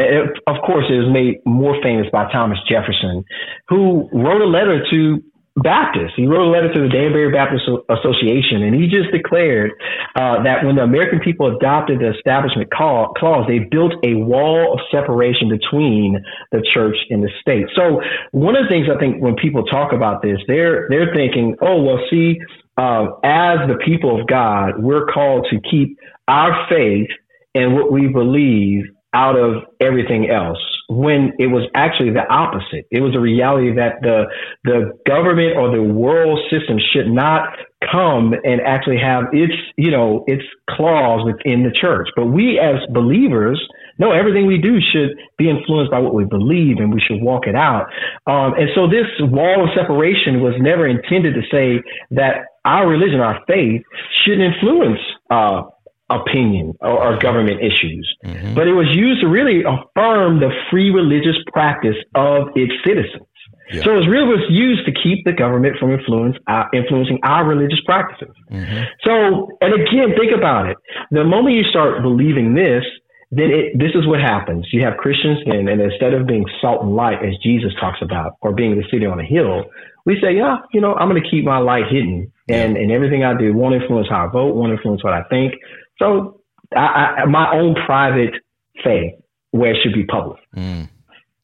of 0.47 0.57
course, 0.64 0.85
it 0.88 0.97
was 0.97 1.11
made 1.12 1.40
more 1.47 1.77
famous 1.83 2.07
by 2.12 2.31
Thomas 2.31 2.59
Jefferson, 2.69 3.25
who 3.69 4.09
wrote 4.12 4.40
a 4.40 4.47
letter 4.47 4.85
to 4.90 5.23
Baptist. 5.62 6.14
He 6.16 6.27
wrote 6.27 6.49
a 6.49 6.51
letter 6.51 6.73
to 6.73 6.81
the 6.81 6.88
Danbury 6.88 7.31
Baptist 7.31 7.64
Association, 7.88 8.62
and 8.62 8.75
he 8.75 8.88
just 8.88 9.12
declared 9.12 9.73
uh, 10.16 10.42
that 10.42 10.64
when 10.64 10.77
the 10.77 10.83
American 10.83 11.20
people 11.20 11.55
adopted 11.57 12.01
the 12.01 12.11
Establishment 12.16 12.70
Clause, 12.70 13.44
they 13.46 13.61
built 13.70 13.92
a 14.05 14.14
wall 14.14 14.75
of 14.75 14.81
separation 14.90 15.49
between 15.49 16.18
the 16.53 16.62
church 16.73 16.96
and 17.11 17.23
the 17.23 17.31
state. 17.40 17.66
So 17.77 18.01
one 18.33 18.57
of 18.57 18.64
the 18.64 18.68
things 18.68 18.87
I 18.88 18.99
think 18.99 19.23
when 19.23 19.37
people 19.37 19.64
talk 19.64 19.92
about 19.92 20.23
this, 20.23 20.38
they're 20.46 20.87
they're 20.88 21.14
thinking, 21.14 21.57
oh 21.61 21.83
well, 21.83 22.01
see, 22.11 22.38
uh, 22.77 23.20
as 23.25 23.68
the 23.68 23.79
people 23.85 24.20
of 24.20 24.27
God, 24.27 24.83
we're 24.83 25.07
called 25.07 25.46
to 25.51 25.61
keep 25.70 25.99
our 26.29 26.66
faith 26.68 27.09
and 27.55 27.75
what 27.75 27.92
we 27.92 28.09
believe 28.09 28.85
out 29.12 29.37
of 29.37 29.64
everything 29.81 30.31
else 30.31 30.59
when 30.90 31.33
it 31.38 31.46
was 31.46 31.70
actually 31.74 32.11
the 32.11 32.26
opposite. 32.29 32.85
It 32.90 33.00
was 33.00 33.14
a 33.14 33.20
reality 33.20 33.72
that 33.76 34.03
the 34.03 34.26
the 34.64 34.98
government 35.07 35.57
or 35.57 35.70
the 35.70 35.83
world 35.83 36.40
system 36.50 36.79
should 36.92 37.07
not 37.07 37.55
come 37.90 38.35
and 38.44 38.61
actually 38.61 38.98
have 38.98 39.24
its 39.33 39.55
you 39.76 39.90
know 39.90 40.24
its 40.26 40.42
claws 40.68 41.24
within 41.24 41.62
the 41.62 41.70
church. 41.70 42.09
But 42.16 42.26
we 42.26 42.59
as 42.59 42.83
believers 42.92 43.62
know 43.98 44.11
everything 44.11 44.46
we 44.46 44.59
do 44.59 44.81
should 44.81 45.11
be 45.38 45.48
influenced 45.48 45.92
by 45.92 46.00
what 46.00 46.14
we 46.14 46.24
believe, 46.24 46.79
and 46.79 46.92
we 46.92 47.00
should 47.00 47.22
walk 47.22 47.46
it 47.46 47.55
out. 47.55 47.87
Um, 48.26 48.55
and 48.59 48.70
so 48.74 48.88
this 48.88 49.07
wall 49.20 49.64
of 49.64 49.70
separation 49.76 50.42
was 50.42 50.55
never 50.59 50.88
intended 50.88 51.35
to 51.35 51.42
say 51.53 51.83
that 52.11 52.46
our 52.64 52.88
religion, 52.88 53.20
our 53.20 53.40
faith, 53.46 53.83
should 54.24 54.40
influence 54.40 55.00
uh, 55.31 55.62
opinion 56.11 56.75
or, 56.81 57.14
or 57.14 57.18
government 57.18 57.61
issues, 57.61 58.07
mm-hmm. 58.25 58.55
but 58.55 58.66
it 58.66 58.73
was 58.73 58.88
used 58.94 59.20
to 59.20 59.29
really 59.29 59.62
affirm 59.62 60.40
the 60.40 60.51
free 60.70 60.90
religious 60.90 61.37
practice 61.53 61.96
of 62.14 62.49
its 62.55 62.73
citizens. 62.85 63.27
Yeah. 63.73 63.85
So 63.85 63.92
it 63.92 63.99
was 64.03 64.09
really 64.09 64.27
was 64.27 64.46
used 64.51 64.85
to 64.87 64.92
keep 64.92 65.25
the 65.25 65.33
government 65.33 65.79
from 65.79 65.92
influence, 65.92 66.37
uh, 66.49 66.64
influencing 66.75 67.20
our 67.23 67.46
religious 67.46 67.79
practices. 67.87 68.35
Mm-hmm. 68.51 68.83
So, 69.07 69.46
and 69.61 69.75
again, 69.75 70.18
think 70.18 70.33
about 70.37 70.66
it. 70.66 70.77
The 71.12 71.23
moment 71.23 71.55
you 71.55 71.62
start 71.70 72.03
believing 72.03 72.55
this, 72.55 72.83
then 73.31 73.51
it, 73.55 73.79
this 73.79 73.94
is 73.94 74.09
what 74.09 74.20
happens. 74.20 74.66
You 74.73 74.83
have 74.83 74.96
Christians, 74.96 75.38
and, 75.46 75.68
and 75.68 75.81
instead 75.81 76.14
of 76.14 76.27
being 76.27 76.44
salt 76.61 76.83
and 76.83 76.96
light, 76.96 77.23
as 77.23 77.38
Jesus 77.44 77.70
talks 77.79 78.03
about, 78.03 78.33
or 78.42 78.53
being 78.53 78.75
the 78.75 78.83
city 78.90 79.07
on 79.07 79.20
a 79.20 79.25
hill, 79.25 79.66
we 80.05 80.18
say, 80.20 80.35
yeah, 80.35 80.57
you 80.73 80.81
know, 80.81 80.94
I'm 80.94 81.09
going 81.09 81.23
to 81.23 81.31
keep 81.31 81.44
my 81.44 81.59
light 81.59 81.85
hidden, 81.90 82.33
and 82.49 82.77
and 82.77 82.90
everything 82.90 83.23
I 83.23 83.38
do 83.38 83.55
won't 83.55 83.75
influence 83.75 84.09
how 84.11 84.27
I 84.27 84.33
vote, 84.33 84.57
won't 84.57 84.73
influence 84.73 85.05
what 85.05 85.12
I 85.12 85.23
think. 85.31 85.55
So, 86.01 86.41
I, 86.75 87.17
I, 87.19 87.25
my 87.27 87.55
own 87.55 87.77
private 87.87 88.35
thing 88.83 89.21
where 89.51 89.73
it 89.73 89.79
should 89.83 89.95
be 89.95 90.05
public. 90.05 90.41
Mm. 90.57 90.89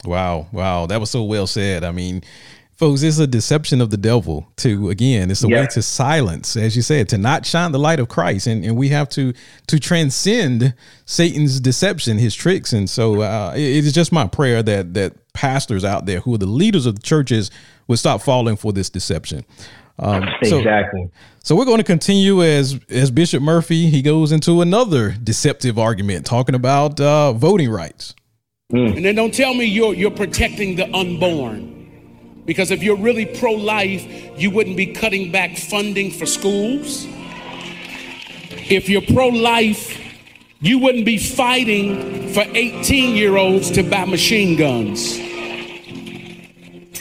Wow, 0.05 0.47
wow, 0.53 0.87
that 0.87 1.01
was 1.01 1.11
so 1.11 1.25
well 1.25 1.47
said. 1.47 1.85
I 1.85 1.91
mean, 1.91 2.23
folks 2.77 3.03
it's 3.03 3.19
a 3.19 3.27
deception 3.27 3.81
of 3.81 3.89
the 3.89 3.97
devil 3.97 4.47
to 4.57 4.91
again 4.91 5.31
it's 5.31 5.43
a 5.43 5.49
yeah. 5.49 5.61
way 5.61 5.67
to 5.67 5.81
silence 5.81 6.57
as 6.57 6.77
you 6.77 6.83
said 6.83 7.09
to 7.09 7.17
not 7.17 7.47
shine 7.47 7.73
the 7.73 7.79
light 7.79 7.99
of 7.99 8.09
christ 8.09 8.47
and, 8.47 8.65
and 8.65 8.77
we 8.77 8.91
have 8.91 9.09
to 9.09 9.33
to 9.67 9.81
transcend 9.81 10.75
satan's 11.07 11.59
deception 11.59 12.19
his 12.19 12.35
tricks 12.35 12.73
and 12.75 12.91
so 12.91 13.23
uh, 13.23 13.53
it 13.57 13.85
is 13.85 13.93
just 13.93 14.13
my 14.13 14.27
prayer 14.27 14.63
that 14.63 14.93
that 14.93 15.15
pastors 15.33 15.85
out 15.85 16.07
there 16.07 16.21
who 16.21 16.35
are 16.35 16.39
the 16.39 16.47
leaders 16.47 16.85
of 16.87 16.97
the 16.97 17.03
churches 17.03 17.51
would 17.89 17.99
stop 17.99 18.21
falling 18.21 18.57
for 18.57 18.73
this 18.73 18.91
deception 18.91 19.45
um, 19.99 20.25
exactly. 20.43 21.11
So, 21.13 21.21
so 21.43 21.57
we're 21.57 21.65
going 21.65 21.79
to 21.79 21.85
continue 21.85 22.43
as 22.43 22.79
as 22.91 23.11
Bishop 23.11 23.43
Murphy 23.43 23.89
he 23.89 24.03
goes 24.03 24.33
into 24.33 24.61
another 24.61 25.11
deceptive 25.23 25.79
argument 25.79 26.27
talking 26.27 26.55
about 26.55 27.01
uh, 27.01 27.33
voting 27.33 27.71
rights. 27.71 28.15
Mm. 28.73 28.97
And 28.97 29.05
then 29.05 29.15
don't 29.15 29.33
tell 29.33 29.55
me 29.55 29.65
you're 29.65 29.95
you're 29.95 30.11
protecting 30.11 30.77
the 30.77 30.93
unborn. 30.95 31.75
Because 32.45 32.71
if 32.71 32.83
you're 32.83 32.97
really 32.97 33.27
pro 33.27 33.53
life, 33.53 34.07
you 34.39 34.51
wouldn't 34.51 34.77
be 34.77 34.87
cutting 34.87 35.33
back 35.33 35.57
funding 35.57 36.13
for 36.13 36.27
schools. 36.27 37.05
If 38.69 38.89
you're 38.89 39.03
pro 39.03 39.29
life, 39.29 40.01
you 40.61 40.79
wouldn't 40.79 41.05
be 41.05 41.19
fighting 41.19 42.33
for 42.33 42.43
18 42.43 43.17
year 43.17 43.37
olds 43.37 43.71
to 43.73 43.83
buy 43.83 44.05
machine 44.05 44.57
guns. 44.57 45.17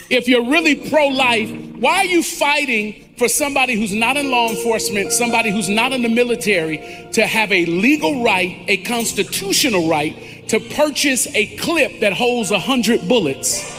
If 0.08 0.28
you're 0.28 0.44
really 0.44 0.88
pro 0.88 1.08
life, 1.08 1.50
why 1.80 1.98
are 1.98 2.04
you 2.04 2.22
fighting 2.22 3.08
for 3.18 3.28
somebody 3.28 3.74
who's 3.74 3.92
not 3.92 4.16
in 4.16 4.30
law 4.30 4.48
enforcement, 4.48 5.12
somebody 5.12 5.50
who's 5.50 5.68
not 5.68 5.92
in 5.92 6.02
the 6.02 6.08
military, 6.08 6.78
to 7.12 7.26
have 7.26 7.52
a 7.52 7.66
legal 7.66 8.22
right, 8.22 8.64
a 8.68 8.78
constitutional 8.78 9.88
right, 9.88 10.48
to 10.48 10.60
purchase 10.60 11.26
a 11.34 11.56
clip 11.56 12.00
that 12.00 12.12
holds 12.12 12.50
100 12.50 13.08
bullets? 13.08 13.74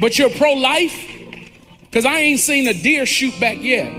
But 0.00 0.18
you're 0.18 0.30
pro 0.30 0.54
life? 0.54 1.10
Because 1.82 2.04
I 2.04 2.18
ain't 2.18 2.40
seen 2.40 2.66
a 2.66 2.74
deer 2.74 3.06
shoot 3.06 3.38
back 3.38 3.58
yet. 3.60 3.92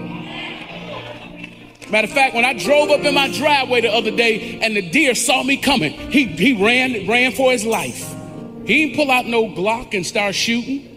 Matter 1.90 2.08
of 2.08 2.14
fact, 2.14 2.36
when 2.36 2.44
I 2.44 2.54
drove 2.54 2.90
up 2.90 3.02
in 3.02 3.14
my 3.14 3.32
driveway 3.32 3.82
the 3.82 3.94
other 3.94 4.12
day 4.12 4.60
and 4.62 4.76
the 4.76 4.82
deer 4.82 5.16
saw 5.16 5.44
me 5.44 5.56
coming, 5.56 5.94
he, 6.12 6.26
he 6.26 6.62
ran, 6.62 7.08
ran 7.08 7.32
for 7.32 7.52
his 7.52 7.64
life. 7.64 8.14
He 8.66 8.86
didn't 8.86 8.96
pull 8.96 9.12
out 9.12 9.28
no 9.28 9.46
Glock 9.46 9.94
and 9.94 10.06
start 10.06 10.36
shooting. 10.36 10.95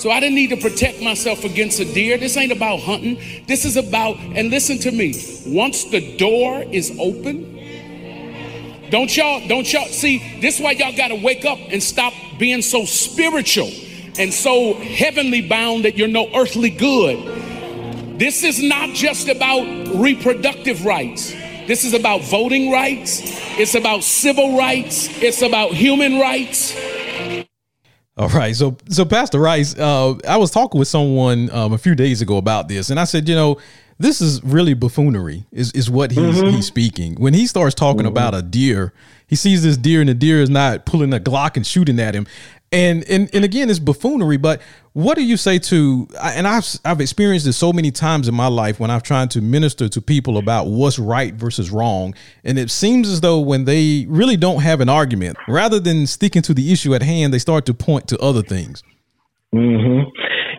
So 0.00 0.10
I 0.10 0.18
didn't 0.18 0.36
need 0.36 0.48
to 0.48 0.56
protect 0.56 1.02
myself 1.02 1.44
against 1.44 1.78
a 1.78 1.84
deer. 1.84 2.16
This 2.16 2.34
ain't 2.38 2.52
about 2.52 2.80
hunting. 2.80 3.20
This 3.46 3.66
is 3.66 3.76
about, 3.76 4.16
and 4.16 4.48
listen 4.48 4.78
to 4.78 4.90
me, 4.90 5.12
once 5.46 5.84
the 5.84 6.16
door 6.16 6.62
is 6.62 6.90
open, 6.98 7.44
don't 8.88 9.14
y'all, 9.14 9.46
don't 9.46 9.70
y'all 9.70 9.84
see, 9.84 10.40
this 10.40 10.56
is 10.56 10.64
why 10.64 10.70
y'all 10.70 10.96
gotta 10.96 11.16
wake 11.16 11.44
up 11.44 11.58
and 11.68 11.82
stop 11.82 12.14
being 12.38 12.62
so 12.62 12.86
spiritual 12.86 13.70
and 14.18 14.32
so 14.32 14.72
heavenly 14.72 15.46
bound 15.46 15.84
that 15.84 15.98
you're 15.98 16.08
no 16.08 16.30
earthly 16.34 16.70
good. 16.70 18.18
This 18.18 18.42
is 18.42 18.62
not 18.62 18.94
just 18.94 19.28
about 19.28 19.66
reproductive 19.96 20.86
rights. 20.86 21.32
This 21.66 21.84
is 21.84 21.92
about 21.92 22.22
voting 22.22 22.70
rights. 22.70 23.20
It's 23.58 23.74
about 23.74 24.02
civil 24.02 24.56
rights. 24.56 25.10
It's 25.22 25.42
about 25.42 25.72
human 25.72 26.18
rights. 26.18 26.74
All 28.20 28.28
right, 28.28 28.54
so 28.54 28.76
so 28.90 29.06
Pastor 29.06 29.38
Rice, 29.38 29.74
uh, 29.78 30.14
I 30.28 30.36
was 30.36 30.50
talking 30.50 30.78
with 30.78 30.88
someone 30.88 31.48
um, 31.52 31.72
a 31.72 31.78
few 31.78 31.94
days 31.94 32.20
ago 32.20 32.36
about 32.36 32.68
this, 32.68 32.90
and 32.90 33.00
I 33.00 33.04
said, 33.04 33.26
you 33.26 33.34
know, 33.34 33.58
this 33.98 34.20
is 34.20 34.44
really 34.44 34.74
buffoonery. 34.74 35.46
Is 35.52 35.72
is 35.72 35.88
what 35.88 36.10
he's 36.10 36.36
mm-hmm. 36.36 36.54
he's 36.54 36.66
speaking 36.66 37.14
when 37.14 37.32
he 37.32 37.46
starts 37.46 37.74
talking 37.74 38.00
mm-hmm. 38.00 38.08
about 38.08 38.34
a 38.34 38.42
deer. 38.42 38.92
He 39.26 39.36
sees 39.36 39.62
this 39.62 39.78
deer, 39.78 40.00
and 40.00 40.08
the 40.10 40.12
deer 40.12 40.42
is 40.42 40.50
not 40.50 40.84
pulling 40.84 41.14
a 41.14 41.18
Glock 41.18 41.56
and 41.56 41.66
shooting 41.66 41.98
at 41.98 42.14
him. 42.14 42.26
And 42.72 43.04
and 43.08 43.28
and 43.34 43.44
again, 43.44 43.68
it's 43.68 43.80
buffoonery. 43.80 44.36
But 44.36 44.62
what 44.92 45.16
do 45.16 45.24
you 45.24 45.36
say 45.36 45.58
to? 45.58 46.08
And 46.22 46.46
I've 46.46 46.64
I've 46.84 47.00
experienced 47.00 47.46
this 47.46 47.56
so 47.56 47.72
many 47.72 47.90
times 47.90 48.28
in 48.28 48.34
my 48.34 48.46
life 48.46 48.78
when 48.78 48.90
I've 48.90 49.02
tried 49.02 49.30
to 49.32 49.40
minister 49.40 49.88
to 49.88 50.00
people 50.00 50.38
about 50.38 50.68
what's 50.68 50.98
right 50.98 51.34
versus 51.34 51.70
wrong, 51.70 52.14
and 52.44 52.58
it 52.58 52.70
seems 52.70 53.08
as 53.08 53.22
though 53.22 53.40
when 53.40 53.64
they 53.64 54.06
really 54.08 54.36
don't 54.36 54.62
have 54.62 54.80
an 54.80 54.88
argument, 54.88 55.36
rather 55.48 55.80
than 55.80 56.06
sticking 56.06 56.42
to 56.42 56.54
the 56.54 56.72
issue 56.72 56.94
at 56.94 57.02
hand, 57.02 57.34
they 57.34 57.40
start 57.40 57.66
to 57.66 57.74
point 57.74 58.06
to 58.08 58.18
other 58.18 58.42
things. 58.42 58.84
Hmm. 59.52 60.02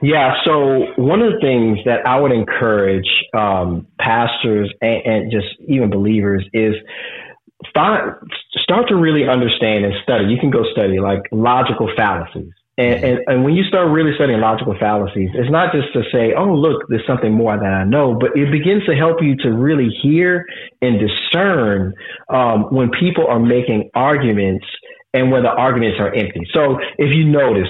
Yeah. 0.01 0.33
So 0.43 0.87
one 0.97 1.21
of 1.21 1.33
the 1.33 1.39
things 1.39 1.77
that 1.85 2.05
I 2.07 2.19
would 2.19 2.31
encourage 2.31 3.07
um, 3.37 3.87
pastors 3.99 4.73
and, 4.81 5.05
and 5.05 5.31
just 5.31 5.47
even 5.67 5.89
believers 5.89 6.43
is 6.53 6.73
start 7.69 8.27
start 8.61 8.87
to 8.89 8.95
really 8.95 9.27
understand 9.27 9.85
and 9.85 9.93
study. 10.03 10.25
You 10.25 10.39
can 10.39 10.49
go 10.49 10.63
study 10.71 10.99
like 10.99 11.21
logical 11.31 11.89
fallacies. 11.95 12.51
And, 12.77 13.03
and, 13.03 13.19
and, 13.27 13.43
when 13.43 13.53
you 13.53 13.63
start 13.65 13.91
really 13.91 14.11
studying 14.15 14.39
logical 14.39 14.75
fallacies, 14.79 15.29
it's 15.33 15.51
not 15.51 15.73
just 15.73 15.91
to 15.93 16.03
say, 16.09 16.33
oh, 16.33 16.55
look, 16.55 16.87
there's 16.87 17.05
something 17.05 17.33
more 17.33 17.55
that 17.55 17.65
I 17.65 17.83
know, 17.83 18.17
but 18.17 18.31
it 18.35 18.49
begins 18.49 18.85
to 18.85 18.95
help 18.95 19.21
you 19.21 19.35
to 19.43 19.49
really 19.51 19.89
hear 20.01 20.45
and 20.81 20.97
discern 20.97 21.93
um, 22.29 22.73
when 22.73 22.89
people 22.97 23.27
are 23.27 23.39
making 23.39 23.91
arguments 23.93 24.65
and 25.13 25.31
where 25.31 25.41
the 25.41 25.49
arguments 25.49 25.99
are 25.99 26.13
empty. 26.13 26.47
So 26.53 26.79
if 26.97 27.13
you 27.13 27.25
notice, 27.25 27.67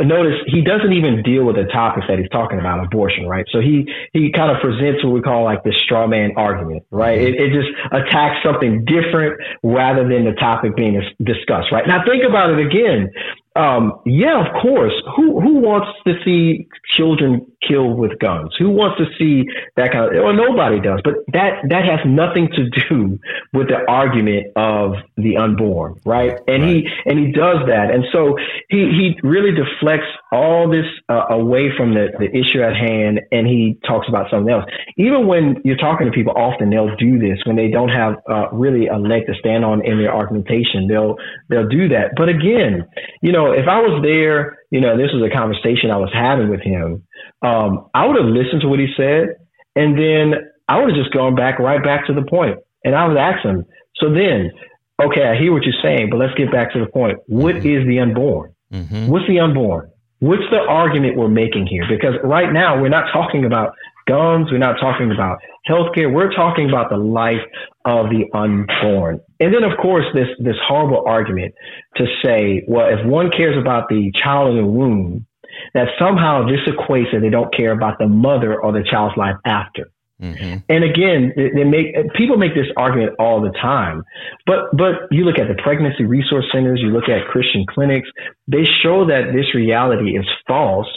notice 0.00 0.38
he 0.46 0.62
doesn't 0.62 0.92
even 0.92 1.22
deal 1.22 1.44
with 1.44 1.56
the 1.56 1.64
topics 1.64 2.06
that 2.08 2.18
he's 2.18 2.28
talking 2.30 2.58
about, 2.58 2.84
abortion, 2.84 3.26
right? 3.26 3.46
So 3.50 3.60
he 3.60 3.90
he 4.12 4.30
kind 4.30 4.54
of 4.54 4.62
presents 4.62 5.04
what 5.04 5.12
we 5.12 5.20
call 5.20 5.44
like 5.44 5.64
the 5.64 5.74
straw 5.84 6.06
man 6.06 6.32
argument, 6.36 6.84
right? 6.90 7.20
It, 7.20 7.34
it 7.34 7.50
just 7.52 7.68
attacks 7.90 8.44
something 8.44 8.84
different 8.84 9.40
rather 9.62 10.08
than 10.08 10.24
the 10.24 10.32
topic 10.38 10.76
being 10.76 11.00
discussed, 11.22 11.72
right? 11.72 11.86
Now 11.86 12.04
think 12.06 12.22
about 12.22 12.50
it 12.50 12.64
again. 12.64 13.10
Um, 13.56 14.00
yeah, 14.04 14.44
of 14.44 14.62
course. 14.62 14.94
Who 15.16 15.40
who 15.40 15.54
wants 15.54 15.88
to 16.06 16.14
see 16.24 16.66
children 16.92 17.46
killed 17.66 17.98
with 17.98 18.18
guns? 18.18 18.54
Who 18.58 18.70
wants 18.70 18.98
to 18.98 19.06
see 19.18 19.44
that 19.76 19.92
kind 19.92 20.14
of? 20.14 20.22
Well, 20.22 20.34
nobody 20.34 20.80
does. 20.80 21.00
But 21.04 21.14
that 21.32 21.62
that 21.68 21.84
has 21.84 22.00
nothing 22.06 22.48
to 22.54 22.68
do 22.88 23.18
with 23.52 23.68
the 23.68 23.84
argument 23.88 24.48
of 24.56 24.94
the 25.16 25.36
unborn, 25.36 26.00
right? 26.04 26.38
And 26.46 26.62
right. 26.62 26.84
he 26.84 26.88
and 27.06 27.18
he 27.18 27.32
does 27.32 27.66
that, 27.66 27.90
and 27.90 28.04
so 28.12 28.36
he 28.68 28.78
he 28.90 29.18
really 29.22 29.52
deflects 29.52 30.08
all 30.32 30.68
this 30.68 30.86
uh, 31.08 31.26
away 31.30 31.70
from 31.76 31.94
the 31.94 32.08
the 32.18 32.28
issue 32.30 32.62
at 32.62 32.76
hand, 32.76 33.20
and 33.32 33.46
he 33.46 33.78
talks 33.86 34.08
about 34.08 34.30
something 34.30 34.52
else. 34.52 34.64
Even 34.96 35.26
when 35.26 35.60
you're 35.64 35.76
talking 35.76 36.06
to 36.06 36.12
people, 36.12 36.32
often 36.36 36.70
they'll 36.70 36.94
do 36.96 37.18
this 37.18 37.38
when 37.44 37.56
they 37.56 37.68
don't 37.68 37.90
have 37.90 38.16
uh, 38.28 38.50
really 38.52 38.86
a 38.88 38.96
leg 38.96 39.26
to 39.26 39.34
stand 39.34 39.64
on 39.64 39.84
in 39.84 39.98
their 39.98 40.14
argumentation. 40.14 40.88
They'll 40.88 41.16
they'll 41.48 41.68
do 41.68 41.88
that. 41.88 42.12
But 42.16 42.28
again, 42.28 42.84
you 43.22 43.32
know, 43.32 43.52
if 43.52 43.66
I 43.68 43.80
was 43.80 44.02
there, 44.02 44.58
you 44.74 44.80
know, 44.80 44.98
this 44.98 45.14
was 45.14 45.22
a 45.22 45.30
conversation 45.30 45.94
I 45.94 46.02
was 46.02 46.10
having 46.12 46.50
with 46.50 46.60
him, 46.60 47.06
um, 47.46 47.86
I 47.94 48.06
would 48.06 48.18
have 48.18 48.26
listened 48.26 48.60
to 48.62 48.68
what 48.68 48.80
he 48.80 48.90
said, 48.96 49.38
and 49.76 49.94
then 49.96 50.50
I 50.66 50.80
would 50.80 50.90
have 50.90 50.98
just 50.98 51.14
gone 51.14 51.36
back 51.36 51.60
right 51.60 51.78
back 51.78 52.08
to 52.08 52.12
the 52.12 52.26
point, 52.26 52.58
and 52.82 52.92
I 52.92 53.06
would 53.06 53.16
ask 53.16 53.38
him. 53.46 53.64
So 54.02 54.10
then, 54.10 54.50
okay, 54.98 55.30
I 55.30 55.38
hear 55.38 55.52
what 55.52 55.62
you're 55.62 55.78
saying, 55.80 56.10
but 56.10 56.16
let's 56.16 56.34
get 56.34 56.50
back 56.50 56.72
to 56.72 56.80
the 56.80 56.90
point. 56.90 57.20
What 57.28 57.54
mm-hmm. 57.54 57.70
is 57.70 57.86
the 57.86 58.00
unborn? 58.00 58.52
Mm-hmm. 58.72 59.06
What's 59.06 59.28
the 59.28 59.38
unborn? 59.38 59.92
What's 60.18 60.50
the 60.50 60.58
argument 60.58 61.16
we're 61.16 61.28
making 61.28 61.68
here? 61.70 61.86
Because 61.88 62.18
right 62.24 62.52
now 62.52 62.82
we're 62.82 62.88
not 62.88 63.12
talking 63.12 63.44
about 63.44 63.76
guns. 64.06 64.50
We're 64.50 64.58
not 64.58 64.76
talking 64.80 65.10
about 65.10 65.38
healthcare. 65.68 66.12
We're 66.12 66.32
talking 66.32 66.68
about 66.68 66.90
the 66.90 66.96
life 66.96 67.42
of 67.84 68.06
the 68.10 68.24
unborn. 68.36 69.20
And 69.40 69.54
then, 69.54 69.64
of 69.64 69.76
course, 69.78 70.04
this, 70.14 70.28
this 70.38 70.56
horrible 70.66 71.04
argument 71.06 71.54
to 71.96 72.06
say, 72.24 72.64
well, 72.68 72.88
if 72.88 73.04
one 73.06 73.30
cares 73.30 73.56
about 73.56 73.88
the 73.88 74.12
child 74.14 74.50
in 74.50 74.56
the 74.56 74.66
womb, 74.66 75.26
that 75.72 75.88
somehow 75.98 76.46
this 76.46 76.60
equates 76.66 77.12
that 77.12 77.20
they 77.20 77.30
don't 77.30 77.54
care 77.54 77.72
about 77.72 77.98
the 77.98 78.08
mother 78.08 78.60
or 78.60 78.72
the 78.72 78.82
child's 78.82 79.16
life 79.16 79.36
after. 79.44 79.90
Mm-hmm. 80.20 80.58
And 80.68 80.84
again, 80.84 81.32
they 81.36 81.64
make 81.64 81.94
people 82.14 82.36
make 82.36 82.54
this 82.54 82.68
argument 82.76 83.16
all 83.18 83.40
the 83.40 83.50
time. 83.50 84.04
But 84.46 84.70
but 84.72 85.10
you 85.10 85.24
look 85.24 85.38
at 85.38 85.48
the 85.48 85.60
pregnancy 85.60 86.04
resource 86.04 86.46
centers, 86.52 86.80
you 86.80 86.90
look 86.90 87.08
at 87.08 87.26
Christian 87.26 87.66
clinics, 87.68 88.08
they 88.46 88.64
show 88.82 89.06
that 89.06 89.32
this 89.34 89.54
reality 89.54 90.16
is 90.16 90.24
false 90.46 90.88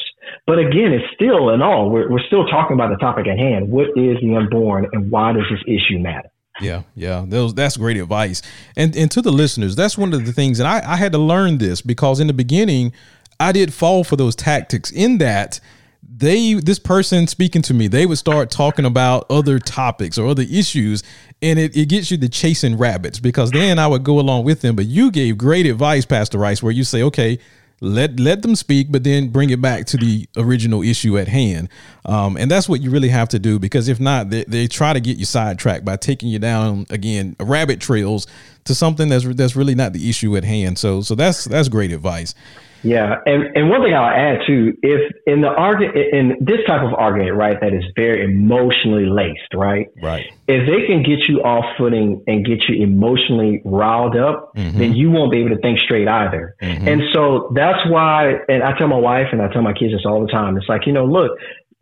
but 0.48 0.60
again, 0.60 0.94
it's 0.94 1.14
still 1.14 1.50
in 1.50 1.62
all, 1.62 1.90
we're, 1.90 2.10
we're 2.10 2.26
still 2.26 2.48
talking 2.48 2.74
about 2.74 2.90
the 2.90 2.98
topic 2.98 3.28
at 3.28 3.38
hand. 3.38 3.70
What 3.70 3.90
is 3.90 4.18
the 4.22 4.34
unborn 4.36 4.88
and 4.94 5.12
why 5.12 5.34
does 5.34 5.44
this 5.52 5.62
issue 5.68 6.00
matter? 6.00 6.32
Yeah, 6.60 6.84
yeah, 6.96 7.24
those 7.28 7.54
that's 7.54 7.78
great 7.78 7.98
advice. 7.98 8.42
And 8.76 8.96
and 8.96 9.12
to 9.12 9.22
the 9.22 9.32
listeners, 9.32 9.76
that's 9.76 9.98
one 9.98 10.12
of 10.14 10.26
the 10.26 10.34
things, 10.34 10.60
and 10.60 10.68
I, 10.68 10.94
I 10.94 10.96
had 10.96 11.12
to 11.12 11.20
learn 11.20 11.60
this 11.60 11.82
because 11.82 12.20
in 12.20 12.26
the 12.26 12.34
beginning, 12.34 12.94
I 13.40 13.52
did 13.52 13.74
fall 13.74 14.04
for 14.04 14.16
those 14.16 14.36
tactics. 14.36 14.90
In 14.90 15.20
that, 15.20 15.60
they 16.02 16.56
this 16.56 16.80
person 16.80 17.28
speaking 17.28 17.62
to 17.64 17.76
me, 17.76 17.88
they 17.88 18.08
would 18.08 18.18
start 18.18 18.50
talking 18.50 18.86
about 18.86 19.28
other 19.30 19.60
topics 19.60 20.18
or 20.18 20.28
other 20.28 20.46
issues, 20.50 21.04
and 21.44 21.60
it, 21.60 21.76
it 21.78 21.90
gets 21.90 22.10
you 22.10 22.18
to 22.18 22.30
chasing 22.30 22.76
rabbits 22.78 23.20
because 23.20 23.52
then 23.52 23.78
I 23.78 23.86
would 23.86 24.04
go 24.04 24.20
along 24.20 24.46
with 24.46 24.62
them. 24.62 24.76
But 24.76 24.88
you 24.88 25.12
gave 25.12 25.38
great 25.38 25.68
advice, 25.68 26.06
Pastor 26.06 26.40
Rice, 26.40 26.64
where 26.64 26.74
you 26.74 26.84
say, 26.84 27.04
okay, 27.04 27.38
let 27.80 28.20
let 28.20 28.42
them 28.42 28.56
speak 28.56 28.92
but 28.92 29.04
then 29.04 29.30
bring 29.30 29.50
it 29.50 29.62
back 29.62 29.86
to 29.86 29.98
the 29.98 30.28
original 30.38 30.82
issue 30.82 31.18
at 31.18 31.28
hand. 31.28 31.70
Um, 32.06 32.38
and 32.38 32.50
that's 32.50 32.68
what 32.68 32.82
you 32.82 32.90
really 32.90 33.10
have 33.10 33.30
to 33.30 33.40
do 33.40 33.60
because 33.60 33.88
if 33.88 34.00
not 34.00 34.30
they, 34.30 34.44
they 34.46 34.68
try 34.68 34.94
to 34.94 35.00
get 35.00 35.18
you 35.18 35.26
sidetracked 35.26 35.86
by 35.86 35.98
taking 35.98 36.30
you 36.30 36.40
down 36.40 36.86
again 36.90 37.36
rabbit 37.40 37.80
trails 37.80 38.28
to 38.66 38.74
something 38.74 39.10
that's 39.10 39.26
that's 39.36 39.56
really 39.56 39.76
not 39.76 39.94
the 39.94 40.10
issue 40.10 40.36
at 40.38 40.44
hand. 40.44 40.78
So 40.78 41.02
so 41.02 41.16
that's 41.16 41.46
that's 41.46 41.70
great 41.70 41.92
advice 41.92 42.34
yeah, 42.84 43.16
and 43.26 43.56
and 43.56 43.70
one 43.70 43.82
thing 43.82 43.94
I'll 43.94 44.06
add 44.06 44.46
too, 44.46 44.74
if 44.82 45.12
in 45.26 45.42
the 45.42 45.48
argument 45.48 45.98
in 45.98 46.38
this 46.42 46.60
type 46.68 46.82
of 46.82 46.94
argument, 46.94 47.36
right, 47.36 47.60
that 47.60 47.74
is 47.74 47.84
very 47.96 48.24
emotionally 48.24 49.06
laced, 49.06 49.54
right, 49.54 49.88
right, 50.02 50.26
if 50.48 50.68
they 50.68 50.86
can 50.88 51.04
get 51.04 51.28
you 51.28 51.42
off 51.42 51.66
footing 51.78 52.24
and 52.28 52.46
get 52.46 52.60
you 52.68 52.84
emotionally 52.84 53.62
riled 53.66 54.16
up, 54.16 54.56
mm-hmm. 54.56 54.78
then 54.78 54.94
you 54.94 55.10
won't 55.12 55.32
be 55.32 55.40
able 55.40 55.56
to 55.56 55.62
think 55.62 55.80
straight 55.80 56.08
either. 56.08 56.56
Mm-hmm. 56.62 56.88
And 56.88 57.02
so 57.14 57.52
that's 57.56 57.80
why, 57.90 58.34
and 58.48 58.64
I 58.64 58.78
tell 58.78 58.88
my 58.88 59.00
wife 59.00 59.28
and 59.32 59.42
I 59.42 59.48
tell 59.52 59.62
my 59.62 59.74
kids 59.74 59.94
this 59.94 60.06
all 60.06 60.22
the 60.26 60.32
time. 60.32 60.58
It's 60.58 60.70
like 60.70 60.86
you 60.86 60.94
know, 60.94 61.06
look, 61.06 61.32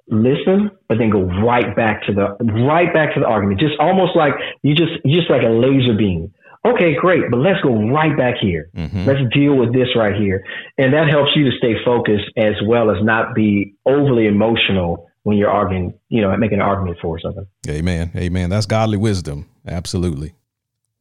listen, 0.08 0.72
but 0.88 0.98
then 0.98 1.10
go 1.10 1.24
right 1.24 1.76
back 1.76 2.04
to 2.08 2.14
the 2.14 2.36
right 2.66 2.94
back 2.94 3.14
to 3.16 3.20
the 3.20 3.28
argument. 3.28 3.60
Just 3.60 3.76
almost 3.80 4.16
like 4.16 4.34
you 4.64 4.76
just 4.76 4.94
just 5.06 5.30
like 5.30 5.44
a 5.44 5.52
laser 5.52 5.94
beam 5.98 6.34
okay, 6.66 6.96
great, 6.96 7.30
but 7.30 7.38
let's 7.38 7.62
go 7.62 7.90
right 7.90 8.18
back 8.18 8.36
here. 8.42 8.70
Mm-hmm. 8.76 9.06
Let's 9.06 9.22
deal 9.34 9.56
with 9.56 9.74
this 9.74 9.90
right 9.96 10.16
here. 10.16 10.44
And 10.78 10.94
that 10.94 11.08
helps 11.08 11.32
you 11.36 11.50
to 11.50 11.58
stay 11.58 11.76
focused 11.86 12.26
as 12.38 12.56
well 12.66 12.90
as 12.90 12.98
not 13.04 13.36
be 13.36 13.76
overly 13.86 14.28
emotional 14.28 15.08
when 15.24 15.38
you're 15.38 15.50
arguing, 15.50 15.94
you 16.10 16.22
know, 16.22 16.36
making 16.38 16.60
an 16.60 16.66
argument 16.66 16.98
for 17.02 17.20
something. 17.20 17.48
Amen. 17.68 18.12
Amen. 18.16 18.50
That's 18.50 18.66
godly 18.66 18.98
wisdom. 18.98 19.50
Absolutely. 19.68 20.34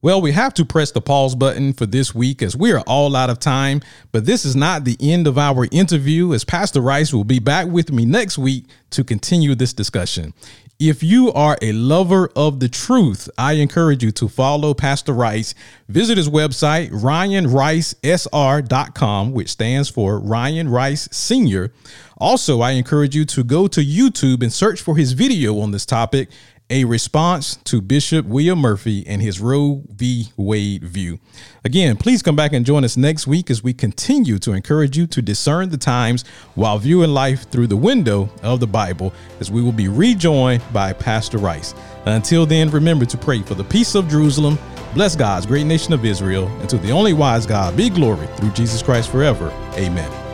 Well, 0.01 0.21
we 0.21 0.33
have 0.33 0.53
to 0.55 0.65
press 0.65 0.91
the 0.91 1.01
pause 1.01 1.33
button 1.33 1.73
for 1.73 1.87
this 1.87 2.13
week 2.13 2.43
as 2.43 2.55
we 2.55 2.71
are 2.71 2.81
all 2.81 3.15
out 3.15 3.31
of 3.31 3.39
time. 3.39 3.81
But 4.11 4.27
this 4.27 4.45
is 4.45 4.55
not 4.55 4.83
the 4.83 4.97
end 4.99 5.25
of 5.25 5.39
our 5.39 5.67
interview, 5.71 6.33
as 6.33 6.43
Pastor 6.43 6.79
Rice 6.79 7.11
will 7.11 7.23
be 7.23 7.39
back 7.39 7.67
with 7.67 7.91
me 7.91 8.05
next 8.05 8.37
week 8.37 8.65
to 8.91 9.03
continue 9.03 9.55
this 9.55 9.73
discussion. 9.73 10.33
If 10.79 11.01
you 11.01 11.31
are 11.31 11.57
a 11.61 11.71
lover 11.71 12.29
of 12.35 12.59
the 12.59 12.67
truth, 12.67 13.29
I 13.37 13.53
encourage 13.53 14.03
you 14.03 14.11
to 14.11 14.27
follow 14.27 14.73
Pastor 14.73 15.13
Rice. 15.13 15.55
Visit 15.87 16.17
his 16.17 16.27
website, 16.27 16.91
ryanricesr.com, 16.91 19.31
which 19.31 19.49
stands 19.49 19.87
for 19.87 20.19
Ryan 20.19 20.67
Rice 20.67 21.07
Sr. 21.13 21.71
Also, 22.17 22.59
I 22.59 22.71
encourage 22.71 23.15
you 23.15 23.23
to 23.23 23.45
go 23.45 23.67
to 23.67 23.79
YouTube 23.79 24.43
and 24.43 24.51
search 24.51 24.81
for 24.81 24.97
his 24.97 25.13
video 25.13 25.61
on 25.61 25.71
this 25.71 25.85
topic 25.85 26.27
a 26.69 26.83
response 26.85 27.57
to 27.57 27.79
Bishop 27.79 28.25
William 28.25 28.59
Murphy 28.59 29.05
and 29.05 29.21
his 29.21 29.39
Roe 29.39 29.83
v. 29.89 30.29
Wade 30.35 30.83
view. 30.83 31.19
Again, 31.63 31.95
please 31.95 32.23
come 32.23 32.35
back 32.35 32.53
and 32.53 32.65
join 32.65 32.83
us 32.83 32.97
next 32.97 33.27
week 33.27 33.51
as 33.51 33.63
we 33.63 33.73
continue 33.73 34.39
to 34.39 34.53
encourage 34.53 34.97
you 34.97 35.05
to 35.07 35.21
discern 35.21 35.69
the 35.69 35.77
times 35.77 36.25
while 36.55 36.79
viewing 36.79 37.11
life 37.11 37.49
through 37.51 37.67
the 37.67 37.77
window 37.77 38.29
of 38.41 38.59
the 38.59 38.67
Bible, 38.67 39.13
as 39.39 39.51
we 39.51 39.61
will 39.61 39.71
be 39.71 39.87
rejoined 39.87 40.63
by 40.73 40.91
Pastor 40.91 41.37
Rice. 41.37 41.75
Until 42.05 42.45
then, 42.45 42.71
remember 42.71 43.05
to 43.05 43.17
pray 43.17 43.41
for 43.43 43.53
the 43.53 43.63
peace 43.63 43.93
of 43.93 44.07
Jerusalem, 44.07 44.57
bless 44.95 45.15
God's 45.15 45.45
great 45.45 45.65
nation 45.65 45.93
of 45.93 46.03
Israel, 46.03 46.47
and 46.59 46.69
to 46.69 46.77
the 46.77 46.91
only 46.91 47.13
wise 47.13 47.45
God 47.45 47.77
be 47.77 47.89
glory 47.89 48.27
through 48.37 48.51
Jesus 48.51 48.81
Christ 48.81 49.11
forever. 49.11 49.51
Amen. 49.75 50.24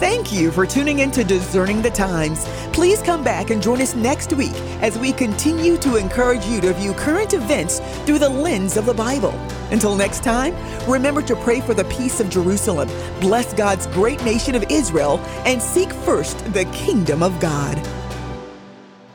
Thank 0.00 0.32
you 0.32 0.50
for 0.50 0.64
tuning 0.64 1.00
in 1.00 1.10
to 1.10 1.22
Discerning 1.22 1.82
the 1.82 1.90
Times. 1.90 2.46
Please 2.72 3.02
come 3.02 3.22
back 3.22 3.50
and 3.50 3.62
join 3.62 3.82
us 3.82 3.94
next 3.94 4.32
week 4.32 4.54
as 4.80 4.98
we 4.98 5.12
continue 5.12 5.76
to 5.76 5.96
encourage 5.96 6.46
you 6.46 6.58
to 6.62 6.72
view 6.72 6.94
current 6.94 7.34
events 7.34 7.80
through 8.06 8.18
the 8.18 8.28
lens 8.30 8.78
of 8.78 8.86
the 8.86 8.94
Bible. 8.94 9.34
Until 9.70 9.94
next 9.94 10.24
time, 10.24 10.54
remember 10.90 11.20
to 11.20 11.36
pray 11.36 11.60
for 11.60 11.74
the 11.74 11.84
peace 11.84 12.18
of 12.18 12.30
Jerusalem, 12.30 12.88
bless 13.20 13.52
God's 13.52 13.86
great 13.88 14.24
nation 14.24 14.54
of 14.54 14.64
Israel, 14.70 15.18
and 15.44 15.60
seek 15.60 15.92
first 15.92 16.50
the 16.54 16.64
kingdom 16.72 17.22
of 17.22 17.38
God. 17.38 17.78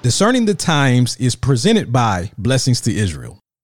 Discerning 0.04 0.46
the 0.46 0.54
Times 0.54 1.16
is 1.16 1.36
presented 1.36 1.92
by 1.92 2.30
Blessings 2.38 2.80
to 2.82 2.96
Israel. 2.96 3.40